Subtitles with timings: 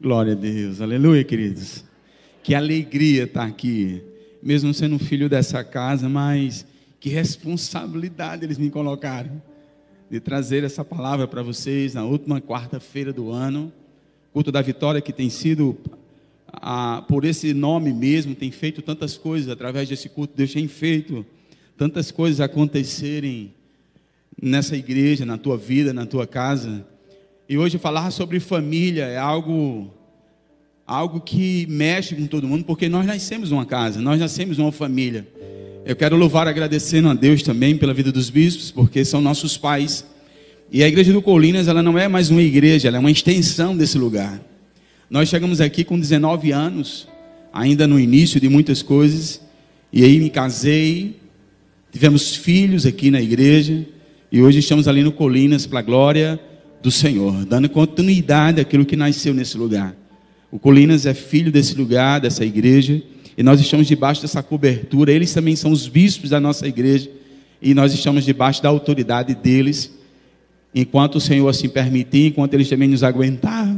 [0.00, 1.84] Glória a Deus, aleluia, queridos.
[2.44, 4.00] Que alegria estar aqui,
[4.40, 6.64] mesmo sendo filho dessa casa, mas
[7.00, 9.42] que responsabilidade eles me colocaram
[10.08, 13.72] de trazer essa palavra para vocês na última quarta-feira do ano,
[14.32, 15.76] culto da vitória que tem sido
[17.08, 21.26] por esse nome mesmo, tem feito tantas coisas através desse culto, Deus tem feito
[21.76, 23.52] tantas coisas acontecerem
[24.40, 26.86] nessa igreja, na tua vida, na tua casa.
[27.50, 29.90] E hoje falar sobre família é algo
[30.86, 35.26] algo que mexe com todo mundo, porque nós nascemos numa casa, nós nascemos numa família.
[35.86, 40.04] Eu quero louvar agradecendo a Deus também pela vida dos bispos, porque são nossos pais.
[40.70, 43.74] E a igreja do Colinas, ela não é mais uma igreja, ela é uma extensão
[43.74, 44.42] desse lugar.
[45.08, 47.08] Nós chegamos aqui com 19 anos,
[47.50, 49.40] ainda no início de muitas coisas,
[49.90, 51.16] e aí me casei,
[51.90, 53.86] tivemos filhos aqui na igreja,
[54.30, 56.38] e hoje estamos ali no Colinas para a glória
[56.82, 59.94] do Senhor, dando continuidade àquilo que nasceu nesse lugar.
[60.50, 63.02] O Colinas é filho desse lugar, dessa igreja,
[63.36, 65.12] e nós estamos debaixo dessa cobertura.
[65.12, 67.10] Eles também são os bispos da nossa igreja,
[67.60, 69.92] e nós estamos debaixo da autoridade deles,
[70.74, 73.68] enquanto o Senhor assim permitir, enquanto eles também nos aguentar.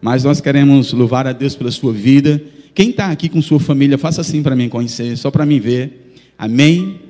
[0.00, 2.40] Mas nós queremos louvar a Deus pela sua vida.
[2.74, 6.14] Quem está aqui com sua família, faça assim para mim conhecer, só para mim ver.
[6.38, 7.00] Amém?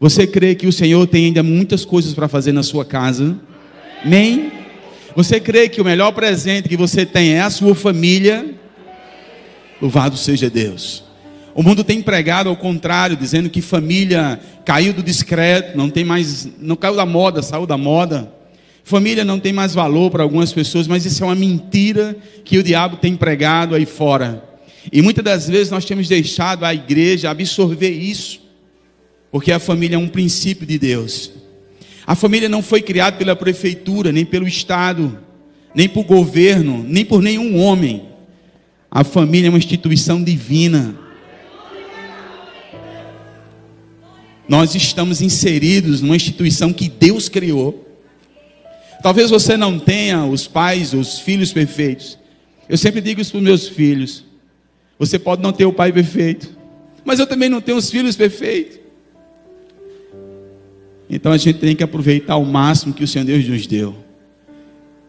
[0.00, 3.38] Você crê que o Senhor tem ainda muitas coisas para fazer na sua casa?
[4.04, 4.50] Amém?
[5.14, 8.54] Você crê que o melhor presente que você tem é a sua família?
[9.80, 11.04] Louvado seja Deus.
[11.54, 16.48] O mundo tem pregado ao contrário, dizendo que família caiu do discreto, não tem mais,
[16.58, 18.32] não caiu da moda, saiu da moda.
[18.82, 22.62] Família não tem mais valor para algumas pessoas, mas isso é uma mentira que o
[22.62, 24.42] diabo tem pregado aí fora.
[24.90, 28.40] E muitas das vezes nós temos deixado a igreja absorver isso,
[29.30, 31.32] porque a família é um princípio de Deus.
[32.06, 35.18] A família não foi criada pela prefeitura, nem pelo Estado,
[35.74, 38.08] nem por governo, nem por nenhum homem.
[38.90, 40.98] A família é uma instituição divina.
[44.48, 47.88] Nós estamos inseridos numa instituição que Deus criou.
[49.02, 52.18] Talvez você não tenha os pais, os filhos perfeitos.
[52.68, 54.24] Eu sempre digo isso para os meus filhos.
[54.98, 56.56] Você pode não ter o pai perfeito,
[57.04, 58.81] mas eu também não tenho os filhos perfeitos.
[61.14, 63.94] Então a gente tem que aproveitar o máximo que o Senhor Deus nos deu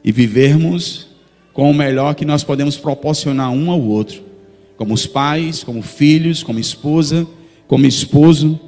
[0.04, 1.08] e vivermos
[1.54, 4.22] com o melhor que nós podemos proporcionar um ao outro,
[4.76, 7.26] como os pais, como filhos, como esposa,
[7.70, 8.60] como esposo.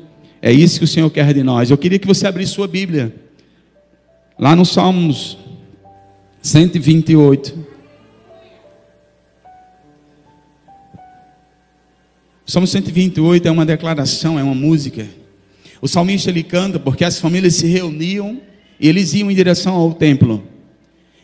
[0.42, 1.70] É isso que o Senhor quer de nós.
[1.70, 3.14] Eu queria que você abrisse sua Bíblia,
[4.40, 5.38] lá no Salmos
[6.42, 7.66] 128.
[12.48, 15.06] O Salmo 128 é uma declaração, é uma música
[15.86, 18.42] o salmista ele canta porque as famílias se reuniam
[18.80, 20.44] e eles iam em direção ao templo.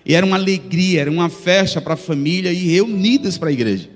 [0.05, 3.89] E era uma alegria, era uma festa para a família e reunidas para a igreja.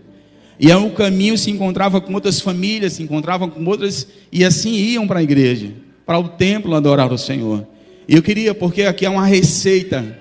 [0.60, 5.06] E ao caminho se encontrava com outras famílias, se encontravam com outras e assim iam
[5.06, 5.72] para a igreja,
[6.04, 7.68] para o templo adorar o Senhor.
[8.08, 10.18] E eu queria, porque aqui é uma receita.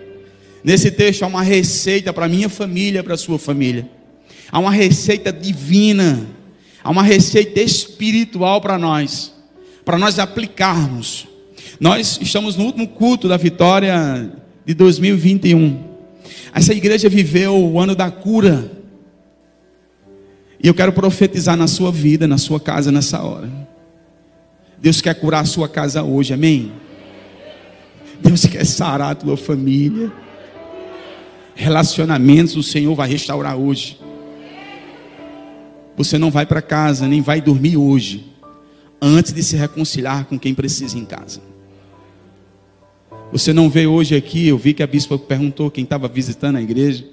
[0.63, 3.89] Nesse texto há uma receita para a minha família, para a sua família.
[4.53, 6.27] Há uma receita divina,
[6.83, 9.34] há uma receita espiritual para nós
[9.85, 11.29] para nós aplicarmos.
[11.79, 14.33] Nós estamos no último culto da vitória
[14.65, 15.83] de 2021.
[16.55, 18.71] Essa igreja viveu o ano da cura.
[20.63, 23.51] E eu quero profetizar na sua vida, na sua casa nessa hora.
[24.79, 26.73] Deus quer curar a sua casa hoje, amém?
[28.21, 30.11] Deus quer sarar a tua família.
[31.55, 34.01] Relacionamentos o Senhor vai restaurar hoje.
[35.97, 38.34] Você não vai para casa, nem vai dormir hoje
[39.05, 41.43] antes de se reconciliar com quem precisa em casa.
[43.31, 46.63] Você não veio hoje aqui, eu vi que a bispa perguntou quem estava visitando a
[46.63, 47.05] igreja.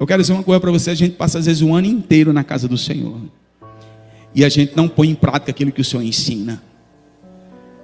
[0.00, 2.32] Eu quero dizer uma coisa para você: a gente passa às vezes um ano inteiro
[2.32, 3.20] na casa do Senhor,
[4.34, 6.60] e a gente não põe em prática aquilo que o Senhor ensina.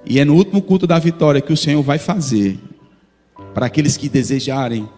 [0.05, 2.59] E é no último culto da vitória que o Senhor vai fazer,
[3.53, 4.89] para aqueles que desejarem.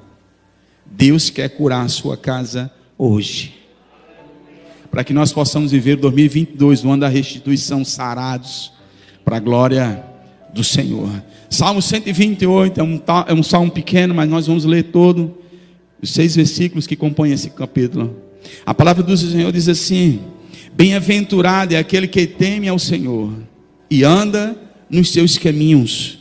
[0.85, 3.62] Deus quer curar a sua casa hoje
[4.93, 8.71] para que nós possamos viver 2022, o ano da restituição, sarados,
[9.25, 10.05] para a glória
[10.53, 11.09] do Senhor.
[11.49, 15.35] Salmo 128 é um, é um salmo pequeno, mas nós vamos ler todo,
[15.99, 18.15] os seis versículos que compõem esse capítulo.
[18.63, 20.19] A palavra do Senhor diz assim:
[20.75, 23.33] Bem-aventurado é aquele que teme ao Senhor
[23.89, 24.55] e anda
[24.87, 26.19] nos seus caminhos,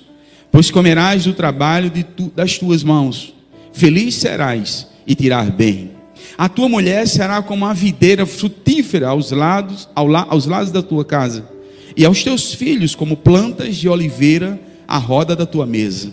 [0.51, 3.35] pois comerás do trabalho tu, das tuas mãos,
[3.71, 5.92] feliz serás e tirar bem.
[6.37, 10.83] A tua mulher será como uma videira frutífera aos lados, ao la, aos lados da
[10.83, 11.49] tua casa,
[11.97, 16.13] e aos teus filhos como plantas de oliveira à roda da tua mesa.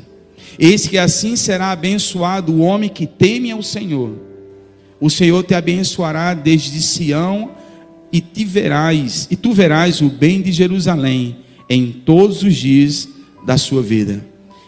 [0.57, 4.27] Eis que assim será abençoado o homem que teme ao Senhor.
[5.00, 7.51] o Senhor te abençoará desde Sião
[8.12, 11.38] e te verás, e tu verás o bem de Jerusalém
[11.69, 13.07] em todos os dias
[13.45, 14.25] da sua vida.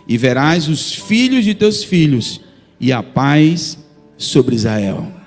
[0.07, 2.39] E verás os filhos de teus filhos
[2.79, 3.77] e a paz
[4.17, 5.20] sobre Israel.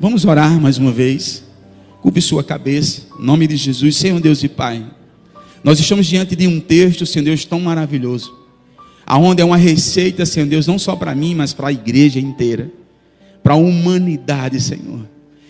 [0.00, 1.44] Vamos orar mais uma vez.
[2.00, 4.82] Culpe sua cabeça, em nome de Jesus, Senhor Deus e Pai.
[5.62, 8.34] Nós estamos diante de um texto, Senhor Deus, tão maravilhoso.
[9.04, 12.72] Aonde é uma receita, Senhor Deus, não só para mim, mas para a igreja inteira.
[13.42, 15.06] Para a humanidade, Senhor.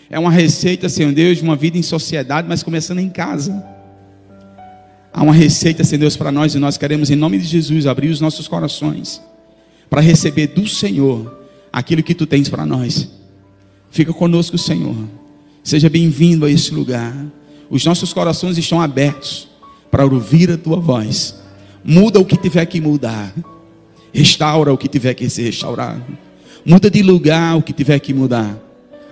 [0.09, 3.63] É uma receita, Senhor Deus, de uma vida em sociedade, mas começando em casa.
[5.13, 8.09] Há uma receita, Senhor Deus, para nós e nós queremos, em nome de Jesus, abrir
[8.09, 9.21] os nossos corações
[9.89, 11.39] para receber do Senhor
[11.71, 13.20] aquilo que tu tens para nós.
[13.91, 14.95] Fica conosco, Senhor.
[15.61, 17.13] Seja bem-vindo a esse lugar.
[17.69, 19.49] Os nossos corações estão abertos
[19.91, 21.35] para ouvir a tua voz.
[21.83, 23.35] Muda o que tiver que mudar.
[24.13, 26.01] Restaura o que tiver que ser restaurado.
[26.65, 28.57] Muda de lugar o que tiver que mudar.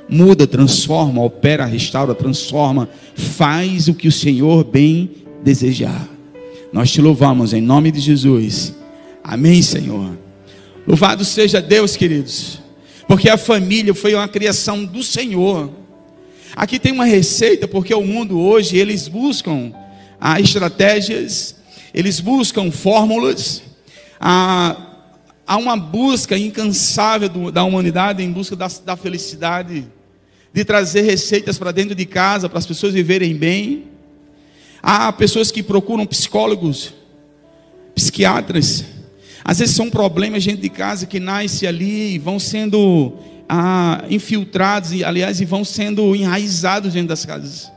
[0.08, 2.90] Muda, transforma, opera, restaura, transforma.
[3.16, 5.12] Faz o que o Senhor bem
[5.44, 6.08] desejar.
[6.72, 8.74] Nós te louvamos em nome de Jesus.
[9.22, 10.18] Amém, Senhor.
[10.88, 12.69] Louvado seja Deus, queridos
[13.10, 15.72] porque a família foi uma criação do Senhor.
[16.56, 19.74] Aqui tem uma receita, porque o mundo hoje eles buscam
[20.22, 21.56] ah, estratégias,
[21.92, 23.64] eles buscam fórmulas,
[24.20, 25.08] ah,
[25.48, 29.88] há uma busca incansável do, da humanidade em busca da, da felicidade,
[30.54, 33.86] de trazer receitas para dentro de casa, para as pessoas viverem bem.
[34.84, 36.94] Há pessoas que procuram psicólogos,
[37.96, 38.86] psiquiatras,
[39.44, 43.14] às vezes são problemas dentro de casa que nasce ali e vão sendo
[43.48, 47.72] ah, infiltrados, e, aliás, e vão sendo enraizados dentro das casas.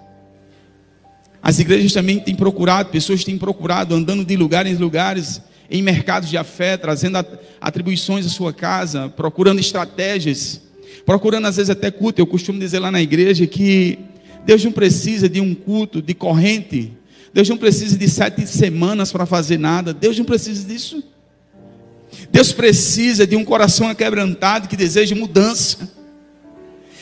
[1.42, 6.28] As igrejas também têm procurado, pessoas têm procurado, andando de lugar em lugares, em mercados
[6.28, 7.24] de fé, trazendo
[7.60, 10.60] atribuições à sua casa, procurando estratégias,
[11.06, 12.20] procurando às vezes até culto.
[12.20, 13.98] Eu costumo dizer lá na igreja que
[14.44, 16.92] Deus não precisa de um culto de corrente,
[17.32, 21.02] Deus não precisa de sete semanas para fazer nada, Deus não precisa disso.
[22.32, 25.86] Deus precisa de um coração aquebrantado que deseja mudança.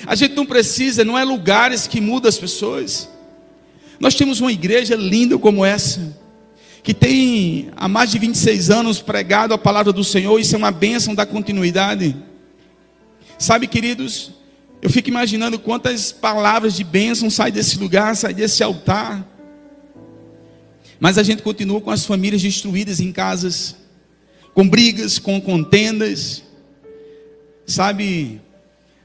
[0.05, 3.09] A gente não precisa, não é lugares que mudam as pessoas.
[4.01, 6.19] Nós temos uma igreja linda como essa,
[6.83, 10.73] que tem há mais de 26 anos pregado a palavra do Senhor, isso é uma
[10.73, 12.17] bênção da continuidade.
[13.39, 14.33] Sabe, queridos,
[14.83, 19.25] eu fico imaginando quantas palavras de bênção saem desse lugar, saem desse altar.
[20.99, 23.80] Mas a gente continua com as famílias destruídas em casas
[24.55, 26.43] com brigas, com contendas.
[27.67, 28.41] Sabe,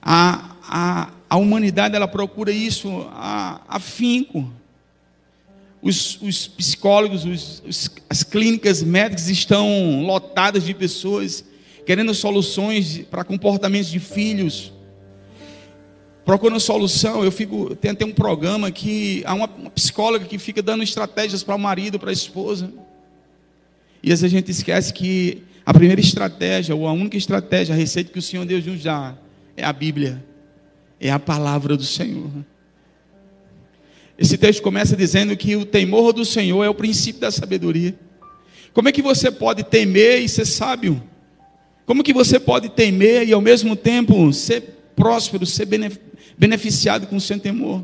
[0.01, 4.51] a, a, a humanidade ela procura isso a, afinco.
[5.81, 11.45] Os, os psicólogos, os, os, as clínicas médicas estão lotadas de pessoas
[11.85, 14.73] querendo soluções para comportamentos de filhos,
[16.25, 17.23] procurando solução.
[17.23, 21.43] Eu fico, tem até um programa que há uma, uma psicóloga que fica dando estratégias
[21.43, 22.73] para o marido, para a esposa.
[24.05, 27.77] E às vezes a gente esquece que a primeira estratégia, ou a única estratégia, a
[27.77, 29.17] receita que o Senhor Deus nos dá,
[29.57, 30.23] é a Bíblia,
[30.99, 32.29] é a palavra do Senhor.
[34.15, 37.95] Esse texto começa dizendo que o temor do Senhor é o princípio da sabedoria.
[38.73, 41.01] Como é que você pode temer e ser sábio?
[41.87, 44.61] Como que você pode temer e ao mesmo tempo ser
[44.95, 45.67] próspero, ser
[46.37, 47.83] beneficiado com o seu temor?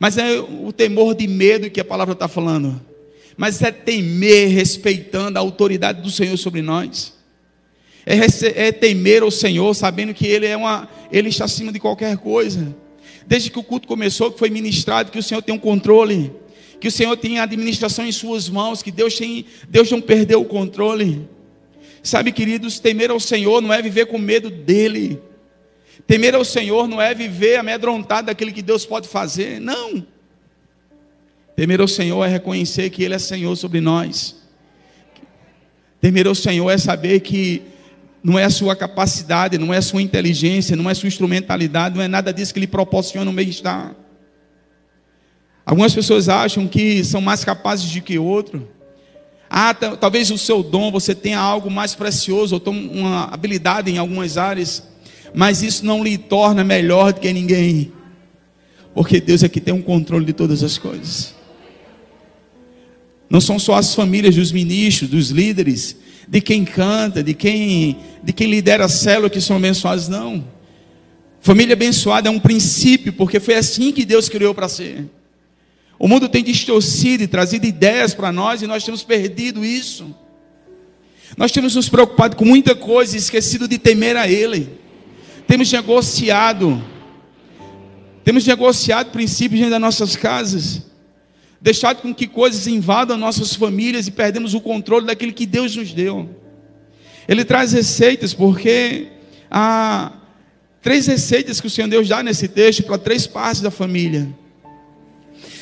[0.00, 2.90] Mas é o temor de medo que a palavra está falando
[3.36, 7.14] mas é temer respeitando a autoridade do Senhor sobre nós.
[8.04, 12.16] É, é temer o Senhor, sabendo que Ele é uma, Ele está acima de qualquer
[12.16, 12.74] coisa.
[13.26, 16.32] Desde que o culto começou, que foi ministrado, que o Senhor tem um controle,
[16.80, 20.40] que o Senhor tem a administração em suas mãos, que Deus tem, Deus não perdeu
[20.40, 21.28] o controle.
[22.02, 25.22] Sabe, queridos, temer ao Senhor não é viver com medo dele.
[26.06, 29.60] Temer ao Senhor não é viver amedrontado daquilo que Deus pode fazer.
[29.60, 30.04] Não.
[31.54, 34.36] Temer ao Senhor é reconhecer que Ele é Senhor sobre nós.
[36.00, 37.62] Temer ao Senhor é saber que
[38.22, 41.96] não é a sua capacidade, não é a sua inteligência, não é a sua instrumentalidade,
[41.96, 43.94] não é nada disso que lhe proporciona um bem-estar.
[45.66, 48.68] Algumas pessoas acham que são mais capazes do que outro.
[49.48, 54.38] Ah, talvez o seu dom, você tenha algo mais precioso, ou uma habilidade em algumas
[54.38, 54.82] áreas,
[55.34, 57.92] mas isso não lhe torna melhor do que ninguém.
[58.94, 61.41] Porque Deus é que tem um controle de todas as coisas.
[63.32, 65.96] Não são só as famílias dos ministros, dos líderes,
[66.28, 70.44] de quem canta, de quem, de quem lidera a célula que são abençoados, não.
[71.40, 75.06] Família abençoada é um princípio, porque foi assim que Deus criou para ser.
[75.98, 80.14] O mundo tem distorcido e trazido ideias para nós e nós temos perdido isso.
[81.34, 84.82] Nós temos nos preocupado com muita coisa e esquecido de temer a Ele
[85.52, 86.82] temos negociado,
[88.24, 90.82] temos negociado princípios dentro das nossas casas,
[91.62, 95.92] deixado com que coisas invadam nossas famílias e perdemos o controle daquilo que Deus nos
[95.92, 96.28] deu.
[97.28, 99.06] Ele traz receitas, porque
[99.48, 100.12] há
[100.82, 104.28] três receitas que o Senhor Deus dá nesse texto para três partes da família.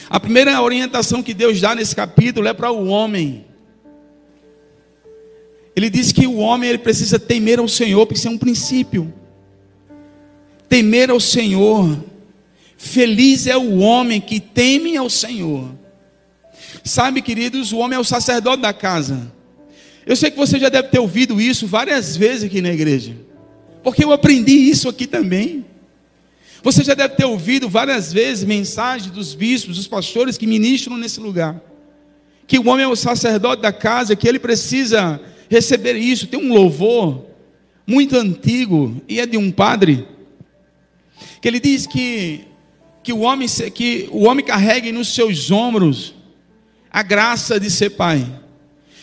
[0.08, 3.44] A primeira orientação que Deus dá nesse capítulo é para o homem.
[5.76, 9.12] Ele diz que o homem ele precisa temer ao Senhor, porque isso é um princípio.
[10.66, 12.02] Temer ao Senhor.
[12.78, 15.78] Feliz é o homem que teme ao Senhor.
[16.82, 19.32] Sabe, queridos, o homem é o sacerdote da casa.
[20.06, 23.14] Eu sei que você já deve ter ouvido isso várias vezes aqui na igreja,
[23.82, 25.64] porque eu aprendi isso aqui também.
[26.62, 31.20] Você já deve ter ouvido várias vezes mensagens dos bispos, dos pastores que ministram nesse
[31.20, 31.60] lugar.
[32.46, 36.26] Que o homem é o sacerdote da casa, que ele precisa receber isso.
[36.26, 37.24] Tem um louvor
[37.86, 40.06] muito antigo e é de um padre
[41.40, 42.46] que ele diz que
[43.02, 46.14] que o homem que o homem carregue nos seus ombros
[46.90, 48.26] a graça de ser pai,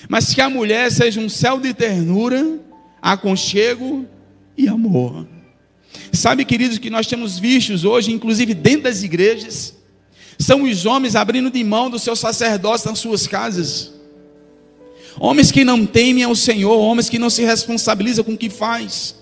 [0.09, 2.59] mas que a mulher seja um céu de ternura,
[3.01, 4.05] aconchego
[4.57, 5.27] e amor.
[6.11, 9.75] Sabe, queridos, que nós temos vistos hoje, inclusive dentro das igrejas,
[10.37, 13.93] são os homens abrindo de mão do seu sacerdócio nas suas casas.
[15.19, 19.15] Homens que não temem ao Senhor, homens que não se responsabilizam com o que faz.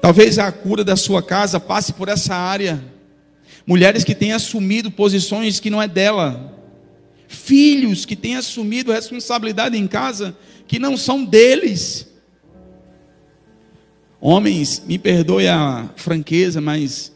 [0.00, 2.82] Talvez a cura da sua casa passe por essa área.
[3.68, 6.58] Mulheres que têm assumido posições que não é dela.
[7.28, 12.08] Filhos que têm assumido responsabilidade em casa que não são deles.
[14.20, 17.12] Homens, me perdoe a franqueza, mas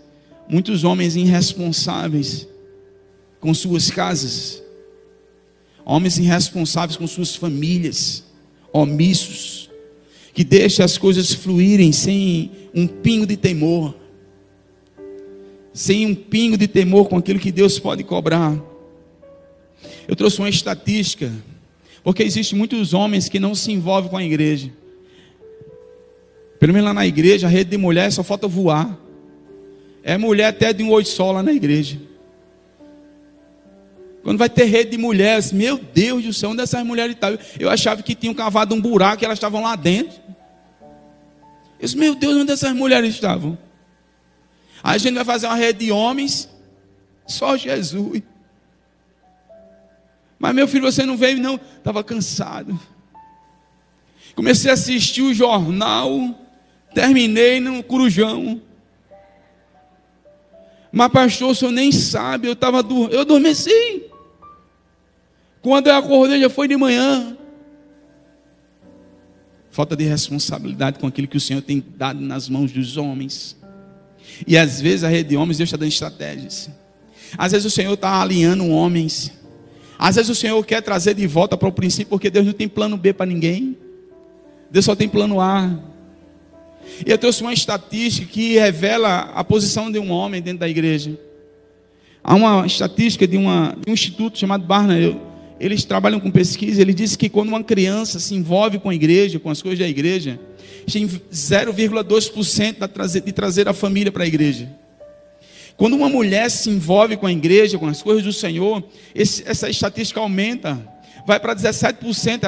[0.48, 2.46] muitos homens irresponsáveis
[3.40, 4.62] com suas casas
[5.84, 8.24] homens irresponsáveis com suas famílias,
[8.72, 9.70] omissos,
[10.32, 13.94] que deixam as coisas fluírem sem um pingo de temor,
[15.72, 18.56] sem um pingo de temor com aquilo que Deus pode cobrar.
[20.06, 21.32] Eu trouxe uma estatística,
[22.02, 24.70] porque existem muitos homens que não se envolvem com a igreja.
[26.58, 28.98] Pelo menos lá na igreja, a rede de mulher só falta voar.
[30.02, 31.98] É mulher até de um oito sol lá na igreja.
[34.22, 37.38] Quando vai ter rede de mulheres, meu Deus do céu, onde essas mulheres estavam?
[37.58, 40.20] Eu achava que tinham cavado um buraco e elas estavam lá dentro.
[41.80, 43.58] Eu disse, meu Deus, onde essas mulheres estavam?
[44.82, 46.48] Aí a gente vai fazer uma rede de homens,
[47.26, 48.22] só Jesus.
[50.38, 51.54] Mas meu filho, você não veio, não?
[51.54, 52.78] Estava cansado.
[54.34, 56.34] Comecei a assistir o jornal,
[56.94, 58.60] terminei no Corujão.
[60.90, 64.04] Mas pastor, o senhor nem sabe, eu estava eu adormeci.
[65.62, 67.36] Quando eu acordei, já foi de manhã.
[69.70, 73.56] Falta de responsabilidade com aquilo que o Senhor tem dado nas mãos dos homens.
[74.46, 76.70] E às vezes a rede de homens, Deus está dando estratégias.
[77.36, 79.32] Às vezes o Senhor está alinhando homens.
[79.98, 82.68] Às vezes o Senhor quer trazer de volta para o princípio, porque Deus não tem
[82.68, 83.76] plano B para ninguém.
[84.70, 85.78] Deus só tem plano A.
[87.06, 91.18] E eu trouxe uma estatística que revela a posição de um homem dentro da igreja.
[92.22, 94.94] Há uma estatística de, uma, de um instituto chamado Barna
[95.62, 99.38] eles trabalham com pesquisa, ele disse que quando uma criança se envolve com a igreja,
[99.38, 100.40] com as coisas da igreja,
[100.92, 104.68] tem 0,2% de trazer a família para a igreja.
[105.76, 108.82] Quando uma mulher se envolve com a igreja, com as coisas do Senhor,
[109.14, 110.84] esse, essa estatística aumenta,
[111.24, 112.40] vai para 17%.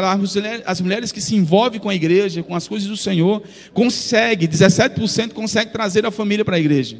[0.66, 5.32] As mulheres que se envolvem com a igreja, com as coisas do Senhor, consegue, 17%
[5.32, 6.98] consegue trazer a família para a igreja.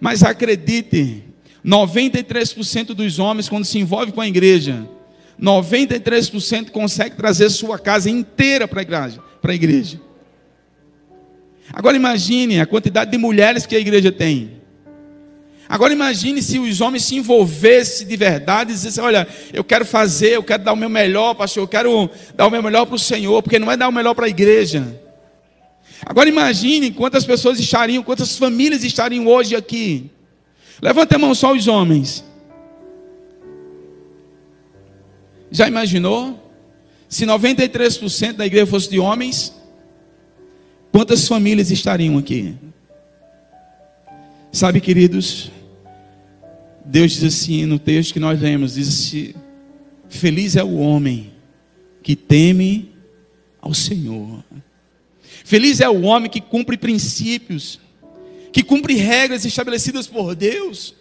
[0.00, 1.22] Mas acredite,
[1.64, 4.88] 93% dos homens, quando se envolvem com a igreja,
[5.40, 10.00] 93% consegue trazer sua casa inteira para a igreja, para a igreja.
[11.72, 14.60] Agora imagine a quantidade de mulheres que a igreja tem.
[15.68, 20.32] Agora imagine se os homens se envolvessem de verdade e dissessem, olha, eu quero fazer,
[20.32, 22.98] eu quero dar o meu melhor, pastor, eu quero dar o meu melhor para o
[22.98, 25.00] Senhor, porque não é dar o melhor para a igreja.
[26.04, 30.10] Agora imagine quantas pessoas estariam, quantas famílias estariam hoje aqui.
[30.82, 32.24] Levanta a mão só os homens.
[35.50, 36.52] Já imaginou?
[37.08, 39.52] Se 93% da igreja fosse de homens,
[40.92, 42.54] quantas famílias estariam aqui?
[44.52, 45.50] Sabe, queridos,
[46.84, 49.34] Deus diz assim no texto que nós lemos: diz assim,
[50.08, 51.32] Feliz é o homem
[52.02, 52.90] que teme
[53.60, 54.42] ao Senhor.
[55.44, 57.78] Feliz é o homem que cumpre princípios,
[58.52, 60.94] que cumpre regras estabelecidas por Deus.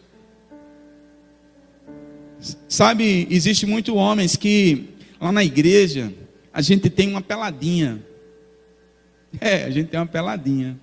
[2.67, 6.13] Sabe, existe muito homens que lá na igreja
[6.53, 8.03] a gente tem uma peladinha.
[9.39, 10.75] É, a gente tem uma peladinha.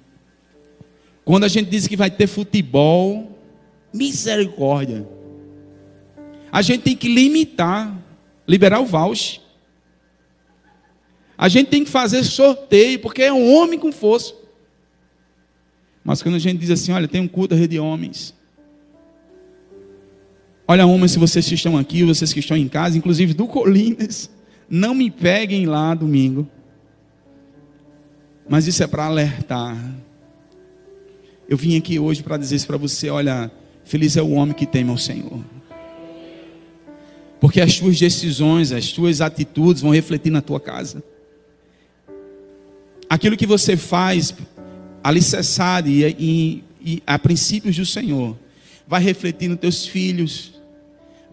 [1.25, 3.37] Quando a gente diz que vai ter futebol,
[3.93, 5.05] misericórdia.
[6.53, 7.93] A gente tem que limitar,
[8.47, 9.41] liberar o voucher.
[11.37, 14.33] A gente tem que fazer sorteio, porque é um homem com força.
[16.05, 18.33] Mas quando a gente diz assim, olha, tem um culto da rede de homens.
[20.69, 24.29] Olha, homens, se vocês que estão aqui, vocês que estão em casa, inclusive do Colinas,
[24.69, 26.49] não me peguem lá domingo.
[28.49, 29.77] Mas isso é para alertar.
[31.49, 33.51] Eu vim aqui hoje para dizer isso para você: olha,
[33.85, 35.45] feliz é o homem que teme ao Senhor.
[37.41, 41.03] Porque as tuas decisões, as tuas atitudes vão refletir na tua casa.
[43.09, 44.35] Aquilo que você faz,
[45.03, 48.37] alicerçado e, e, e a princípios do Senhor,
[48.87, 50.56] vai refletir nos teus filhos,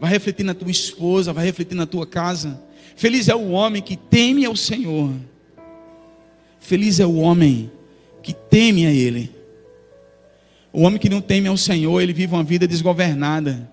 [0.04, 2.62] vai refletir na tua esposa, vai refletir na tua casa.
[2.94, 5.14] Feliz é o homem que teme ao Senhor.
[6.60, 7.72] Feliz é o homem
[8.22, 9.32] que teme a Ele.
[10.74, 13.72] O homem que não teme ao Senhor, ele vive uma vida desgovernada.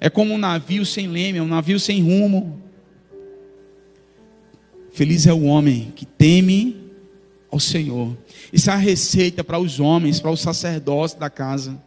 [0.00, 2.62] É como um navio sem leme, é um navio sem rumo.
[4.94, 6.90] Feliz é o homem que teme
[7.50, 8.16] ao Senhor.
[8.50, 11.78] Isso é a receita para os homens, para os sacerdotes da casa.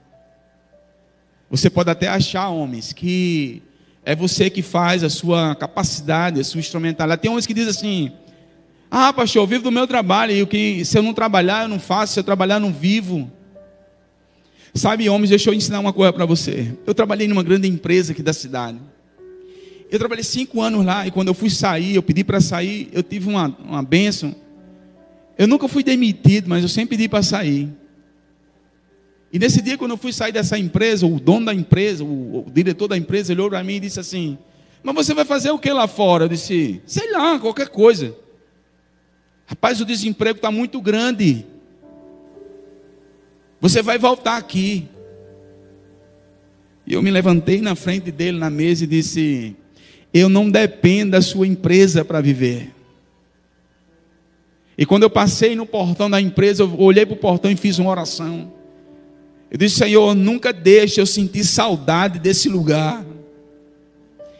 [1.49, 3.61] Você pode até achar, homens, que
[4.03, 7.21] é você que faz a sua capacidade, a sua instrumentalidade.
[7.21, 8.11] Tem homens que dizem assim:
[8.91, 11.67] Ah, pastor, eu vivo do meu trabalho, e o que se eu não trabalhar, eu
[11.69, 13.31] não faço, se eu trabalhar, eu não vivo.
[14.73, 16.77] Sabe, homens, deixa eu ensinar uma coisa para você.
[16.85, 18.77] Eu trabalhei numa grande empresa aqui da cidade.
[19.89, 23.01] Eu trabalhei cinco anos lá, e quando eu fui sair, eu pedi para sair, eu
[23.01, 24.35] tive uma, uma bênção.
[25.37, 27.69] Eu nunca fui demitido, mas eu sempre pedi para sair.
[29.31, 32.51] E nesse dia, quando eu fui sair dessa empresa, o dono da empresa, o, o
[32.51, 34.37] diretor da empresa, olhou para mim e disse assim:
[34.81, 36.25] Mas você vai fazer o que lá fora?
[36.25, 38.15] Eu disse: Sei lá, qualquer coisa.
[39.45, 41.45] Rapaz, o desemprego está muito grande.
[43.59, 44.87] Você vai voltar aqui.
[46.85, 49.55] E eu me levantei na frente dele na mesa e disse:
[50.13, 52.73] Eu não dependo da sua empresa para viver.
[54.77, 57.77] E quando eu passei no portão da empresa, eu olhei para o portão e fiz
[57.79, 58.56] uma oração.
[59.49, 63.05] Eu disse, Senhor, nunca deixe eu sentir saudade desse lugar.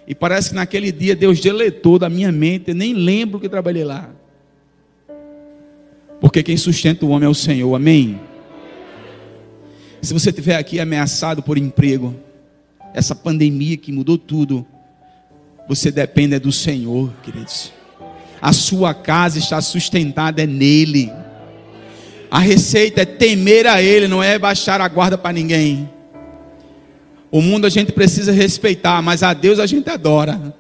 [0.06, 3.84] E parece que naquele dia Deus deletou da minha mente, eu nem lembro que trabalhei
[3.84, 4.10] lá.
[6.20, 8.20] Porque quem sustenta o homem é o Senhor, amém?
[10.02, 12.16] Se você estiver aqui ameaçado por emprego,
[12.94, 14.66] essa pandemia que mudou tudo,
[15.68, 17.74] você depende do Senhor, queridos.
[18.42, 21.12] A sua casa está sustentada é nele.
[22.30, 25.90] A receita é temer a Ele, não é baixar a guarda para ninguém.
[27.32, 30.56] O mundo a gente precisa respeitar, mas a Deus a gente adora.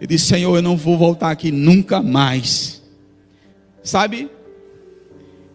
[0.00, 2.82] Ele disse: Senhor, eu não vou voltar aqui nunca mais.
[3.82, 4.30] Sabe?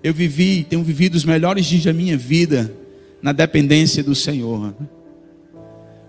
[0.03, 2.73] Eu vivi, tenho vivido os melhores dias da minha vida
[3.21, 4.73] na dependência do Senhor.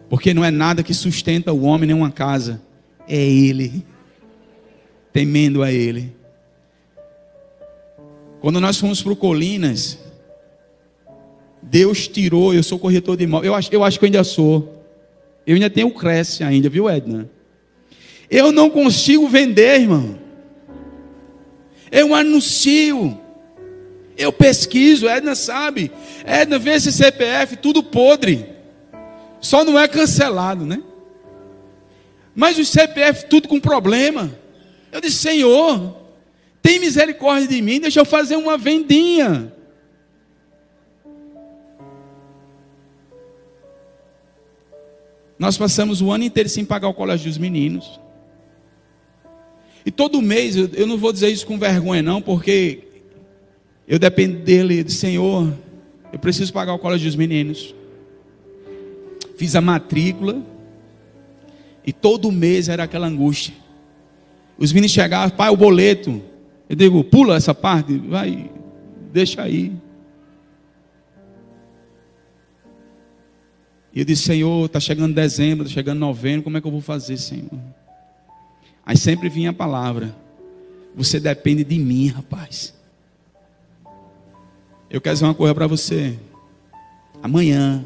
[0.09, 2.61] Porque não é nada que sustenta o homem nem uma casa,
[3.09, 3.85] é Ele,
[5.13, 6.18] temendo a Ele.
[8.41, 9.99] Quando nós fomos para o Colinas,
[11.63, 14.85] Deus tirou, eu sou corretor de imóvel, eu acho, eu acho que eu ainda sou.
[15.47, 17.29] Eu ainda tenho o Cresce ainda, viu, Edna?
[18.31, 20.19] Eu não consigo vender, irmão.
[21.91, 23.19] Eu anuncio.
[24.17, 25.91] Eu pesquiso, Edna sabe.
[26.25, 28.47] Edna vê esse CPF, tudo podre.
[29.41, 30.83] Só não é cancelado, né?
[32.35, 34.31] Mas o CPF tudo com problema.
[34.93, 35.97] Eu disse, Senhor,
[36.63, 39.53] tem misericórdia de mim, deixa eu fazer uma vendinha.
[45.39, 48.01] Nós passamos o ano inteiro sem pagar o colégio dos meninos.
[49.87, 52.81] E todo mês, eu não vou dizer isso com vergonha, não, porque
[53.87, 55.53] eu dependo dele, de Senhor,
[56.13, 57.75] eu preciso pagar o colégio dos meninos.
[59.37, 60.45] Fiz a matrícula,
[61.89, 63.55] e todo mês era aquela angústia.
[64.59, 66.21] Os meninos chegavam, pai, o boleto.
[66.69, 68.51] Eu digo, pula essa parte, vai,
[69.13, 69.73] deixa aí.
[73.95, 76.81] E eu disse, Senhor, está chegando dezembro, está chegando novembro, como é que eu vou
[76.81, 77.51] fazer, Senhor?
[78.89, 80.17] Aí sempre vinha a palavra:
[80.97, 82.75] Você depende de mim, rapaz.
[84.89, 86.19] Eu quero dizer uma coisa para você.
[87.23, 87.85] Amanhã,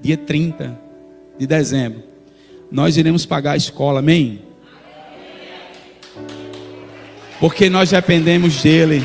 [0.00, 0.80] dia 30
[1.38, 2.02] de dezembro,
[2.70, 4.47] nós iremos pagar a escola, amém?
[7.40, 9.02] Porque nós dependemos dele.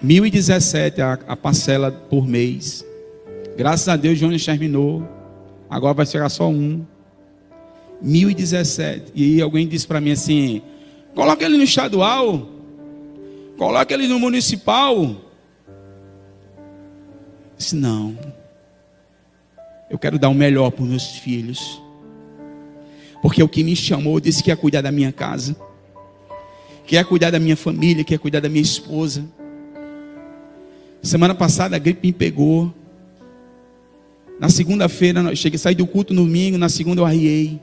[0.00, 2.84] Mil e dezessete a, a parcela por mês.
[3.56, 5.06] Graças a Deus, Jonas terminou.
[5.68, 6.84] Agora vai chegar só um.
[8.00, 9.12] 1017.
[9.14, 10.62] E alguém disse para mim assim:
[11.14, 12.48] coloca ele no estadual,
[13.56, 14.96] coloca ele no municipal.
[14.96, 15.16] Eu
[17.56, 18.16] disse: não,
[19.90, 21.80] eu quero dar o melhor para os meus filhos.
[23.22, 25.56] Porque o que me chamou disse que ia cuidar da minha casa,
[26.86, 29.24] que ia cuidar da minha família, que ia cuidar da minha esposa.
[31.02, 32.72] Semana passada a gripe me pegou.
[34.38, 37.60] Na segunda-feira, cheguei, saí do culto no domingo, na segunda eu arriei.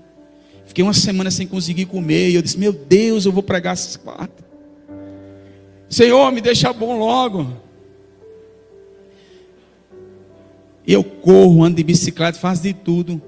[0.66, 2.30] Fiquei uma semana sem conseguir comer.
[2.30, 4.44] E eu disse: Meu Deus, eu vou pregar essas quatro.
[5.88, 7.48] Senhor, me deixa bom logo.
[10.88, 13.22] Eu corro, ando de bicicleta, faço de tudo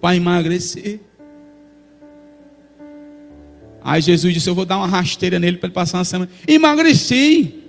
[0.00, 1.00] para emagrecer.
[3.84, 6.30] Aí Jesus disse: Eu vou dar uma rasteira nele para ele passar uma semana.
[6.48, 7.62] Emagreci.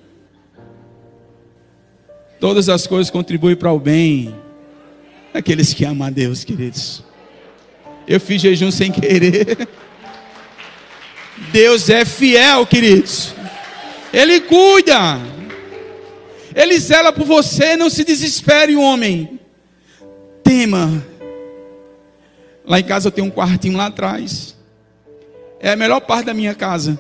[2.40, 4.34] Todas as coisas contribuem para o bem
[5.34, 7.04] daqueles que amam a Deus, queridos.
[8.08, 9.68] Eu fiz jejum sem querer.
[11.52, 13.34] Deus é fiel, queridos.
[14.14, 15.20] Ele cuida.
[16.54, 17.76] Ele zela por você.
[17.76, 19.40] Não se desespere, homem.
[20.44, 21.04] Tema.
[22.66, 24.55] Lá em casa eu tenho um quartinho lá atrás.
[25.66, 27.00] É a melhor parte da minha casa.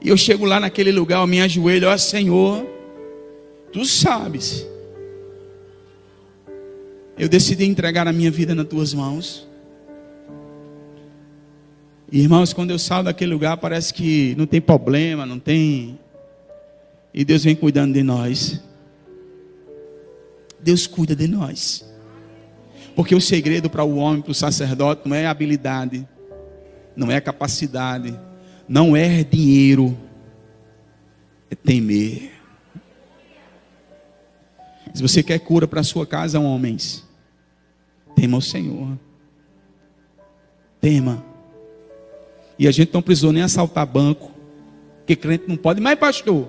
[0.00, 2.66] E eu chego lá naquele lugar, eu me ajoelho, ó Senhor,
[3.70, 4.66] tu sabes.
[7.18, 9.46] Eu decidi entregar a minha vida nas tuas mãos.
[12.10, 15.98] Irmãos, quando eu saio daquele lugar, parece que não tem problema, não tem.
[17.12, 18.58] E Deus vem cuidando de nós.
[20.58, 21.84] Deus cuida de nós.
[22.96, 26.08] Porque o segredo para o homem, para o sacerdote, não é habilidade,
[26.98, 28.18] não é capacidade,
[28.68, 29.96] não é dinheiro,
[31.48, 32.32] é temer.
[34.92, 37.06] Se você quer cura para sua casa, homens,
[38.16, 38.98] tema o Senhor.
[40.80, 41.24] Tema.
[42.58, 44.32] E a gente não precisou nem assaltar banco,
[44.98, 46.48] porque crente não pode, mas pastor.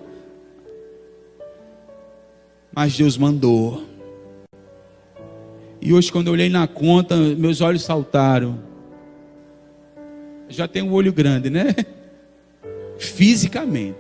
[2.74, 3.88] Mas Deus mandou.
[5.80, 8.69] E hoje, quando eu olhei na conta, meus olhos saltaram.
[10.50, 11.76] Já tem um olho grande, né?
[13.00, 13.98] Fisicamente.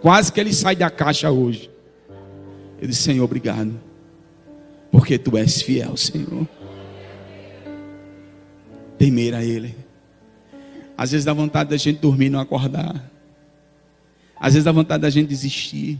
[0.00, 1.70] Quase que ele sai da caixa hoje.
[2.80, 3.78] Eu disse, Senhor, obrigado.
[4.90, 6.46] Porque tu és fiel, Senhor.
[8.98, 9.74] Temer a Ele.
[10.96, 13.10] Às vezes dá vontade da gente dormir e não acordar.
[14.38, 15.98] Às vezes dá vontade da gente desistir.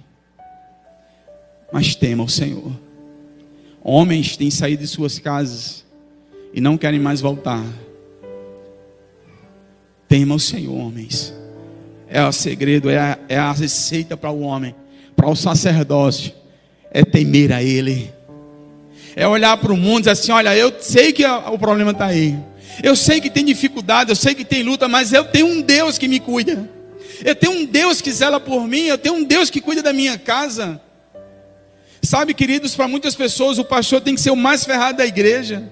[1.73, 2.73] Mas tema o Senhor.
[3.83, 5.85] Homens têm saído de suas casas
[6.53, 7.65] e não querem mais voltar.
[10.13, 11.33] Tema o Senhor, homens.
[12.07, 14.75] É o segredo, é a, é a receita para o homem,
[15.17, 16.35] para o sacerdócio.
[16.91, 18.13] É temer a Ele.
[19.17, 22.09] É olhar para o mundo e dizer assim: olha, eu sei que o problema está
[22.09, 22.39] aí.
[22.83, 25.97] Eu sei que tem dificuldade, eu sei que tem luta, mas eu tenho um Deus
[25.97, 26.69] que me cuida.
[27.25, 29.95] Eu tenho um Deus que zela por mim, eu tenho um Deus que cuida da
[29.95, 30.79] minha casa.
[32.03, 35.63] Sabe, queridos, para muitas pessoas o pastor tem que ser o mais ferrado da igreja.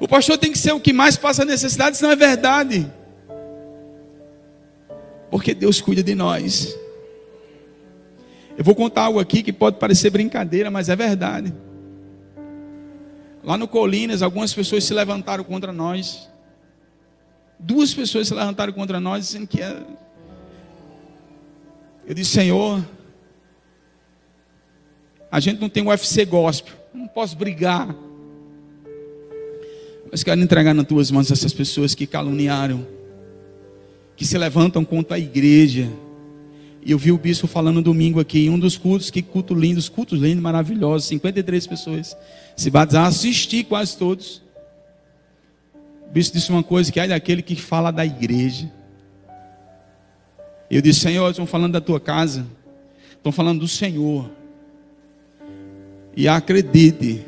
[0.00, 2.90] O pastor tem que ser o que mais passa necessidade, isso não é verdade.
[5.30, 6.76] Porque Deus cuida de nós.
[8.58, 11.54] Eu vou contar algo aqui que pode parecer brincadeira, mas é verdade.
[13.42, 16.28] Lá no Colinas, algumas pessoas se levantaram contra nós.
[17.58, 19.82] Duas pessoas se levantaram contra nós, dizendo que é.
[22.06, 22.84] Eu disse, Senhor,
[25.30, 27.94] a gente não tem UFC gospel, não posso brigar.
[30.10, 32.84] Mas quero entregar nas tuas mãos essas pessoas que caluniaram,
[34.20, 35.90] que se levantam contra a igreja.
[36.84, 39.78] E eu vi o bispo falando domingo aqui, em um dos cultos, que culto lindo,
[39.78, 42.14] os cultos lindos, maravilhosos, 53 pessoas
[42.54, 44.42] se batizaram, assisti quase todos.
[46.06, 48.70] O bispo disse uma coisa, que é daquele que fala da igreja.
[50.70, 52.46] Eu disse, Senhor, estão falando da tua casa,
[53.16, 54.30] estão falando do Senhor.
[56.14, 57.24] E acredite,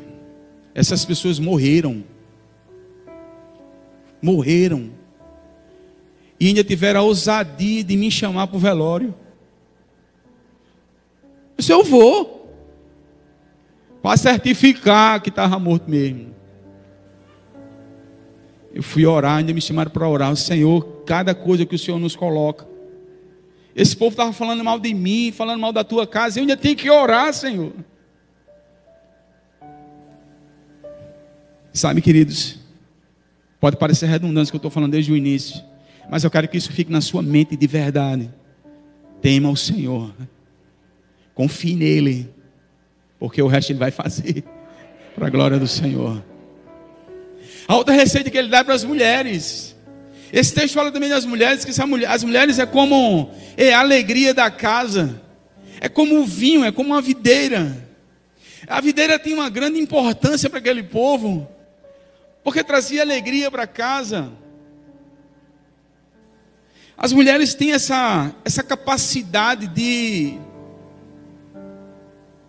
[0.75, 2.03] essas pessoas morreram.
[4.21, 5.01] Morreram.
[6.43, 9.15] E ainda tiveram a ousadia de me chamar para o velório.
[11.51, 12.53] Eu disse, eu vou.
[14.01, 16.35] Para certificar que estava morto mesmo.
[18.73, 20.35] Eu fui orar, ainda me chamaram para orar.
[20.35, 22.67] Senhor, cada coisa que o Senhor nos coloca.
[23.73, 26.39] Esse povo estava falando mal de mim, falando mal da tua casa.
[26.39, 27.71] Eu ainda tenho que orar, Senhor.
[31.71, 32.59] Sabe, queridos,
[33.61, 35.63] pode parecer redundante que eu estou falando desde o início,
[36.09, 38.29] mas eu quero que isso fique na sua mente de verdade.
[39.21, 40.13] Tema o Senhor.
[41.33, 42.29] Confie nele,
[43.17, 44.43] porque o resto ele vai fazer
[45.15, 46.23] para a glória do Senhor.
[47.67, 49.75] A outra receita que ele dá é para as mulheres.
[50.31, 51.71] Esse texto fala também das mulheres, que
[52.07, 55.21] as mulheres é como é a alegria da casa,
[55.79, 57.87] é como o vinho, é como uma videira.
[58.67, 61.47] A videira tem uma grande importância para aquele povo,
[62.43, 64.31] porque trazia alegria para casa.
[66.97, 70.37] As mulheres têm essa, essa capacidade de,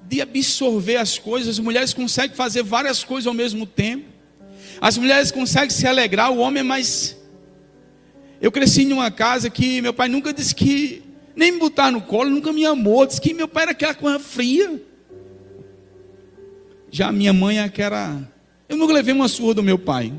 [0.07, 4.05] de absorver as coisas, as mulheres conseguem fazer várias coisas ao mesmo tempo.
[4.81, 7.17] As mulheres conseguem se alegrar, o homem é mais.
[8.41, 11.03] Eu cresci em uma casa que meu pai nunca disse que,
[11.35, 14.19] nem me botar no colo, nunca me amou, disse que meu pai era aquela coisa
[14.19, 14.81] fria.
[16.91, 18.21] Já minha mãe é que era.
[18.69, 20.13] Eu nunca levei uma surra do meu pai.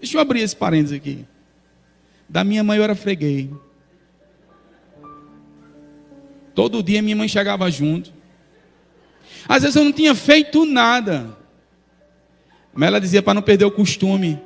[0.00, 1.24] Deixa eu abrir esse parênteses aqui.
[2.28, 3.50] Da minha mãe eu era freguei.
[6.54, 8.12] Todo dia minha mãe chegava junto.
[9.48, 11.36] Às vezes eu não tinha feito nada.
[12.74, 14.40] Mas ela dizia para não perder o costume.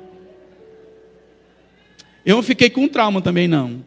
[2.25, 3.83] Eu não fiquei com trauma também, não.